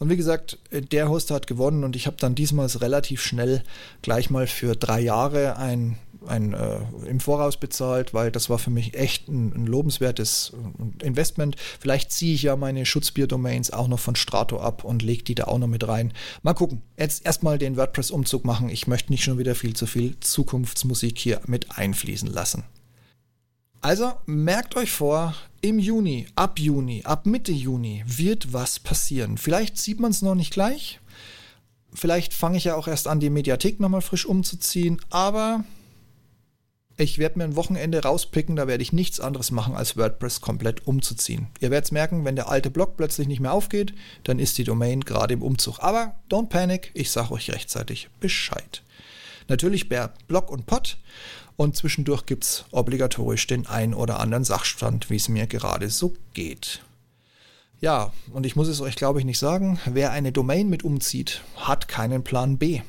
Und 0.00 0.10
wie 0.10 0.18
gesagt, 0.18 0.58
der 0.70 1.08
Hoster 1.08 1.34
hat 1.34 1.46
gewonnen 1.46 1.82
und 1.82 1.96
ich 1.96 2.06
habe 2.06 2.16
dann 2.20 2.34
diesmal 2.34 2.66
relativ 2.66 3.22
schnell 3.22 3.62
gleich 4.02 4.28
mal 4.28 4.46
für 4.46 4.76
drei 4.76 5.00
Jahre 5.00 5.56
ein 5.56 5.96
ein, 6.26 6.54
äh, 6.54 6.78
im 7.06 7.20
Voraus 7.20 7.56
bezahlt, 7.56 8.14
weil 8.14 8.30
das 8.30 8.50
war 8.50 8.58
für 8.58 8.70
mich 8.70 8.94
echt 8.94 9.28
ein, 9.28 9.52
ein 9.54 9.66
lobenswertes 9.66 10.52
äh, 11.00 11.06
Investment. 11.06 11.56
Vielleicht 11.80 12.12
ziehe 12.12 12.34
ich 12.34 12.42
ja 12.42 12.56
meine 12.56 12.86
Schutzbier-Domains 12.86 13.70
auch 13.70 13.88
noch 13.88 14.00
von 14.00 14.16
Strato 14.16 14.60
ab 14.60 14.84
und 14.84 15.02
lege 15.02 15.24
die 15.24 15.34
da 15.34 15.44
auch 15.44 15.58
noch 15.58 15.68
mit 15.68 15.86
rein. 15.86 16.12
Mal 16.42 16.54
gucken. 16.54 16.82
Jetzt 16.96 17.24
erstmal 17.26 17.58
den 17.58 17.76
WordPress-Umzug 17.76 18.44
machen. 18.44 18.68
Ich 18.68 18.86
möchte 18.86 19.12
nicht 19.12 19.24
schon 19.24 19.38
wieder 19.38 19.54
viel 19.54 19.74
zu 19.74 19.86
viel 19.86 20.18
Zukunftsmusik 20.20 21.18
hier 21.18 21.40
mit 21.46 21.78
einfließen 21.78 22.28
lassen. 22.28 22.64
Also 23.80 24.12
merkt 24.26 24.76
euch 24.76 24.92
vor, 24.92 25.34
im 25.60 25.80
Juni, 25.80 26.26
ab 26.36 26.60
Juni, 26.60 27.02
ab 27.04 27.26
Mitte 27.26 27.50
Juni 27.50 28.04
wird 28.06 28.52
was 28.52 28.78
passieren. 28.78 29.38
Vielleicht 29.38 29.76
sieht 29.76 29.98
man 29.98 30.12
es 30.12 30.22
noch 30.22 30.36
nicht 30.36 30.52
gleich. 30.52 31.00
Vielleicht 31.92 32.32
fange 32.32 32.56
ich 32.56 32.64
ja 32.64 32.76
auch 32.76 32.88
erst 32.88 33.08
an, 33.08 33.20
die 33.20 33.28
Mediathek 33.28 33.80
nochmal 33.80 34.00
frisch 34.00 34.24
umzuziehen. 34.24 35.00
Aber 35.10 35.64
ich 36.96 37.18
werde 37.18 37.38
mir 37.38 37.44
ein 37.44 37.56
Wochenende 37.56 38.02
rauspicken, 38.02 38.56
da 38.56 38.66
werde 38.66 38.82
ich 38.82 38.92
nichts 38.92 39.20
anderes 39.20 39.50
machen, 39.50 39.74
als 39.74 39.96
WordPress 39.96 40.40
komplett 40.40 40.86
umzuziehen. 40.86 41.48
Ihr 41.60 41.70
werdet 41.70 41.86
es 41.86 41.92
merken, 41.92 42.24
wenn 42.24 42.36
der 42.36 42.48
alte 42.48 42.70
Blog 42.70 42.96
plötzlich 42.96 43.28
nicht 43.28 43.40
mehr 43.40 43.52
aufgeht, 43.52 43.94
dann 44.24 44.38
ist 44.38 44.58
die 44.58 44.64
Domain 44.64 45.00
gerade 45.00 45.34
im 45.34 45.42
Umzug. 45.42 45.78
Aber 45.80 46.14
don't 46.30 46.48
panic, 46.48 46.90
ich 46.94 47.10
sage 47.10 47.32
euch 47.32 47.50
rechtzeitig 47.50 48.08
Bescheid. 48.20 48.82
Natürlich 49.48 49.88
per 49.88 50.14
Blog 50.28 50.50
und 50.50 50.66
Pod 50.66 50.98
und 51.56 51.76
zwischendurch 51.76 52.26
gibt 52.26 52.44
es 52.44 52.64
obligatorisch 52.70 53.46
den 53.46 53.66
ein 53.66 53.94
oder 53.94 54.20
anderen 54.20 54.44
Sachstand, 54.44 55.10
wie 55.10 55.16
es 55.16 55.28
mir 55.28 55.46
gerade 55.46 55.90
so 55.90 56.14
geht. 56.34 56.82
Ja, 57.80 58.12
und 58.32 58.46
ich 58.46 58.54
muss 58.54 58.68
es 58.68 58.80
euch, 58.80 58.94
glaube 58.94 59.18
ich, 59.18 59.24
nicht 59.24 59.40
sagen, 59.40 59.80
wer 59.86 60.12
eine 60.12 60.30
Domain 60.30 60.68
mit 60.68 60.84
umzieht, 60.84 61.42
hat 61.56 61.88
keinen 61.88 62.22
Plan 62.22 62.56
B. 62.58 62.80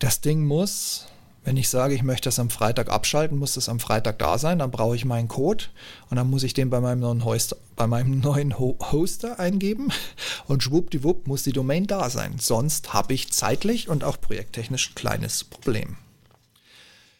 Das 0.00 0.20
Ding 0.20 0.44
muss 0.44 1.06
wenn 1.44 1.56
ich 1.56 1.68
sage, 1.68 1.94
ich 1.94 2.02
möchte 2.02 2.28
das 2.28 2.38
am 2.38 2.50
Freitag 2.50 2.90
abschalten, 2.90 3.38
muss 3.38 3.54
das 3.54 3.68
am 3.68 3.80
Freitag 3.80 4.18
da 4.18 4.38
sein, 4.38 4.60
dann 4.60 4.70
brauche 4.70 4.94
ich 4.94 5.04
meinen 5.04 5.28
Code 5.28 5.64
und 6.08 6.16
dann 6.16 6.30
muss 6.30 6.44
ich 6.44 6.54
den 6.54 6.70
bei 6.70 6.80
meinem 6.80 7.00
neuen 7.00 7.24
Hoster, 7.24 7.56
bei 7.74 7.86
meinem 7.86 8.20
neuen 8.20 8.58
Hoster 8.58 9.40
eingeben 9.40 9.88
und 10.46 10.62
schwuppdiwupp 10.62 11.26
muss 11.26 11.42
die 11.42 11.52
Domain 11.52 11.86
da 11.86 12.10
sein. 12.10 12.36
Sonst 12.38 12.92
habe 12.92 13.14
ich 13.14 13.32
zeitlich 13.32 13.88
und 13.88 14.04
auch 14.04 14.20
projekttechnisch 14.20 14.90
ein 14.90 14.94
kleines 14.94 15.44
Problem. 15.44 15.96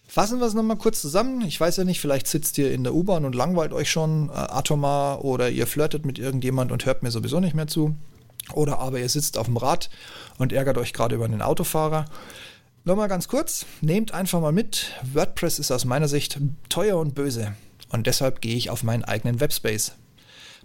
Fassen 0.07 0.41
wir 0.41 0.47
es 0.47 0.53
nochmal 0.53 0.77
kurz 0.77 1.01
zusammen. 1.01 1.41
Ich 1.41 1.59
weiß 1.59 1.79
ja 1.79 1.85
nicht, 1.85 1.99
vielleicht 1.99 2.27
sitzt 2.27 2.59
ihr 2.59 2.71
in 2.71 2.85
der 2.85 2.95
U-Bahn 2.95 3.25
und 3.25 3.35
langweilt 3.35 3.73
euch 3.73 3.91
schon 3.91 4.29
äh, 4.29 4.33
atomar 4.33 5.25
oder 5.25 5.49
ihr 5.49 5.67
flirtet 5.67 6.05
mit 6.05 6.19
irgendjemand 6.19 6.71
und 6.71 6.85
hört 6.85 7.03
mir 7.03 7.11
sowieso 7.11 7.41
nicht 7.41 7.55
mehr 7.55 7.67
zu. 7.67 7.97
Oder 8.53 8.79
aber 8.79 8.99
ihr 8.99 9.09
sitzt 9.09 9.39
auf 9.39 9.47
dem 9.47 9.57
Rad 9.57 9.89
und 10.37 10.53
ärgert 10.53 10.77
euch 10.77 10.93
gerade 10.93 11.15
über 11.15 11.25
einen 11.25 11.41
Autofahrer. 11.41 12.05
Nochmal 12.85 13.07
ganz 13.07 13.29
kurz, 13.29 13.65
nehmt 13.81 14.13
einfach 14.13 14.41
mal 14.41 14.51
mit, 14.51 14.91
WordPress 15.13 15.61
ist 15.61 15.71
aus 15.71 15.85
meiner 15.85 16.09
Sicht 16.09 16.41
teuer 16.69 16.99
und 16.99 17.15
böse 17.15 17.55
und 17.91 18.09
deshalb 18.09 18.41
gehe 18.41 18.57
ich 18.57 18.71
auf 18.71 18.83
meinen 18.83 19.05
eigenen 19.05 19.39
Webspace. 19.39 19.93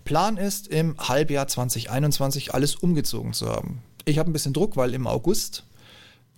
Plan 0.03 0.37
ist, 0.37 0.67
im 0.67 0.97
Halbjahr 0.97 1.47
2021 1.47 2.55
alles 2.55 2.75
umgezogen 2.75 3.33
zu 3.33 3.47
haben. 3.49 3.83
Ich 4.05 4.17
habe 4.17 4.31
ein 4.31 4.33
bisschen 4.33 4.53
Druck, 4.53 4.77
weil 4.77 4.95
im 4.95 5.05
August 5.05 5.63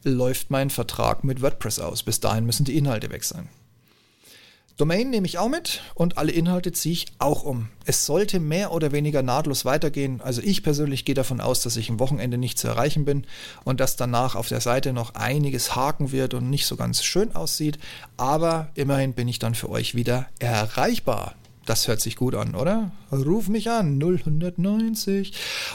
läuft 0.03 0.51
mein 0.51 0.69
Vertrag 0.69 1.23
mit 1.23 1.41
WordPress 1.41 1.79
aus. 1.79 2.03
Bis 2.03 2.19
dahin 2.19 2.45
müssen 2.45 2.65
die 2.65 2.77
Inhalte 2.77 3.09
weg 3.09 3.23
sein. 3.23 3.47
Domain 4.79 5.09
nehme 5.09 5.27
ich 5.27 5.37
auch 5.37 5.49
mit 5.49 5.81
und 5.93 6.17
alle 6.17 6.31
Inhalte 6.31 6.71
ziehe 6.71 6.93
ich 6.93 7.07
auch 7.19 7.43
um. 7.43 7.67
Es 7.83 8.05
sollte 8.05 8.39
mehr 8.39 8.71
oder 8.71 8.93
weniger 8.93 9.21
nahtlos 9.21 9.65
weitergehen. 9.65 10.21
Also 10.21 10.41
ich 10.41 10.63
persönlich 10.63 11.03
gehe 11.03 11.15
davon 11.15 11.41
aus, 11.41 11.61
dass 11.61 11.75
ich 11.75 11.89
am 11.89 11.99
Wochenende 11.99 12.37
nicht 12.37 12.57
zu 12.57 12.69
erreichen 12.69 13.03
bin 13.03 13.25
und 13.65 13.81
dass 13.81 13.97
danach 13.97 14.35
auf 14.35 14.47
der 14.47 14.61
Seite 14.61 14.93
noch 14.93 15.15
einiges 15.15 15.75
haken 15.75 16.13
wird 16.13 16.33
und 16.33 16.49
nicht 16.49 16.65
so 16.65 16.77
ganz 16.77 17.03
schön 17.03 17.35
aussieht. 17.35 17.77
Aber 18.15 18.69
immerhin 18.73 19.11
bin 19.11 19.27
ich 19.27 19.37
dann 19.37 19.53
für 19.53 19.69
euch 19.69 19.95
wieder 19.95 20.27
erreichbar. 20.39 21.35
Das 21.65 21.89
hört 21.89 21.99
sich 21.99 22.15
gut 22.15 22.33
an, 22.33 22.55
oder? 22.55 22.93
Ruf 23.11 23.49
mich 23.49 23.69
an, 23.69 23.97
090. 23.97 25.33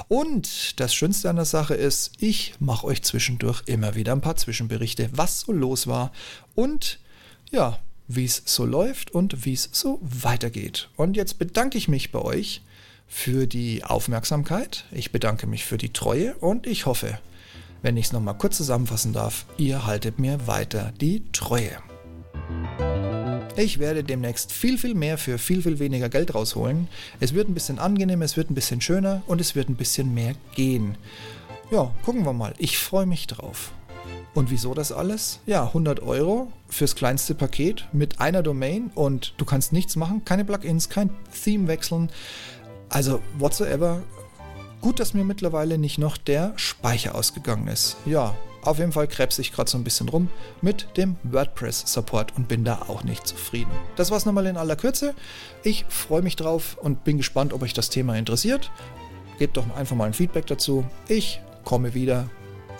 Und 0.08 0.80
das 0.80 0.94
Schönste 0.94 1.28
an 1.28 1.36
der 1.36 1.44
Sache 1.44 1.74
ist, 1.74 2.12
ich 2.20 2.54
mache 2.58 2.86
euch 2.86 3.02
zwischendurch 3.02 3.64
immer 3.66 3.96
wieder 3.96 4.12
ein 4.12 4.22
paar 4.22 4.36
Zwischenberichte, 4.36 5.10
was 5.12 5.40
so 5.40 5.52
los 5.52 5.86
war. 5.88 6.10
Und 6.54 7.00
ja, 7.50 7.78
wie 8.08 8.24
es 8.24 8.42
so 8.44 8.64
läuft 8.64 9.12
und 9.12 9.44
wie 9.44 9.52
es 9.52 9.68
so 9.72 9.98
weitergeht. 10.02 10.88
Und 10.96 11.16
jetzt 11.16 11.38
bedanke 11.38 11.78
ich 11.78 11.88
mich 11.88 12.12
bei 12.12 12.20
euch 12.20 12.62
für 13.06 13.46
die 13.46 13.84
Aufmerksamkeit. 13.84 14.84
Ich 14.92 15.12
bedanke 15.12 15.46
mich 15.46 15.64
für 15.64 15.78
die 15.78 15.92
Treue 15.92 16.34
und 16.34 16.66
ich 16.66 16.86
hoffe, 16.86 17.18
wenn 17.82 17.96
ich 17.96 18.06
es 18.06 18.12
nochmal 18.12 18.38
kurz 18.38 18.56
zusammenfassen 18.56 19.12
darf, 19.12 19.46
ihr 19.56 19.86
haltet 19.86 20.18
mir 20.18 20.46
weiter 20.46 20.92
die 21.00 21.22
Treue. 21.32 21.78
Ich 23.56 23.78
werde 23.78 24.02
demnächst 24.02 24.52
viel, 24.52 24.78
viel 24.78 24.94
mehr 24.94 25.16
für 25.16 25.38
viel, 25.38 25.62
viel 25.62 25.78
weniger 25.78 26.08
Geld 26.08 26.34
rausholen. 26.34 26.88
Es 27.20 27.34
wird 27.34 27.48
ein 27.48 27.54
bisschen 27.54 27.78
angenehmer, 27.78 28.24
es 28.24 28.36
wird 28.36 28.50
ein 28.50 28.54
bisschen 28.56 28.80
schöner 28.80 29.22
und 29.26 29.40
es 29.40 29.54
wird 29.54 29.68
ein 29.68 29.76
bisschen 29.76 30.12
mehr 30.12 30.34
gehen. 30.56 30.96
Ja, 31.70 31.94
gucken 32.04 32.24
wir 32.24 32.32
mal. 32.32 32.54
Ich 32.58 32.78
freue 32.78 33.06
mich 33.06 33.26
drauf. 33.28 33.72
Und 34.34 34.50
wieso 34.50 34.74
das 34.74 34.90
alles? 34.90 35.38
Ja, 35.46 35.64
100 35.66 36.02
Euro 36.02 36.52
fürs 36.68 36.96
kleinste 36.96 37.34
Paket 37.34 37.86
mit 37.92 38.20
einer 38.20 38.42
Domain 38.42 38.90
und 38.94 39.34
du 39.36 39.44
kannst 39.44 39.72
nichts 39.72 39.94
machen, 39.94 40.24
keine 40.24 40.44
Plugins, 40.44 40.88
kein 40.88 41.10
Theme 41.44 41.68
wechseln. 41.68 42.10
Also, 42.88 43.20
whatsoever. 43.38 44.02
Gut, 44.80 45.00
dass 45.00 45.14
mir 45.14 45.24
mittlerweile 45.24 45.78
nicht 45.78 45.98
noch 45.98 46.16
der 46.16 46.52
Speicher 46.56 47.14
ausgegangen 47.14 47.68
ist. 47.68 47.96
Ja, 48.04 48.34
auf 48.62 48.78
jeden 48.78 48.92
Fall 48.92 49.06
krebs 49.06 49.38
ich 49.38 49.52
gerade 49.52 49.70
so 49.70 49.78
ein 49.78 49.84
bisschen 49.84 50.08
rum 50.08 50.28
mit 50.62 50.88
dem 50.96 51.16
WordPress-Support 51.22 52.36
und 52.36 52.48
bin 52.48 52.64
da 52.64 52.82
auch 52.88 53.04
nicht 53.04 53.26
zufrieden. 53.26 53.70
Das 53.96 54.10
war's 54.10 54.26
nochmal 54.26 54.46
in 54.46 54.56
aller 54.56 54.76
Kürze. 54.76 55.14
Ich 55.62 55.84
freue 55.88 56.22
mich 56.22 56.36
drauf 56.36 56.76
und 56.80 57.04
bin 57.04 57.18
gespannt, 57.18 57.52
ob 57.52 57.62
euch 57.62 57.72
das 57.72 57.90
Thema 57.90 58.16
interessiert. 58.16 58.70
Gebt 59.38 59.56
doch 59.56 59.64
einfach 59.76 59.96
mal 59.96 60.06
ein 60.06 60.14
Feedback 60.14 60.46
dazu. 60.46 60.84
Ich 61.08 61.40
komme 61.64 61.94
wieder 61.94 62.28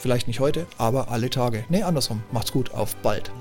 Vielleicht 0.05 0.27
nicht 0.27 0.39
heute, 0.39 0.67
aber 0.77 1.09
alle 1.09 1.31
Tage. 1.31 1.65
Nee, 1.71 1.83
andersrum. 1.83 2.23
Macht's 2.31 2.53
gut. 2.53 2.75
Auf 2.75 2.95
bald. 2.97 3.33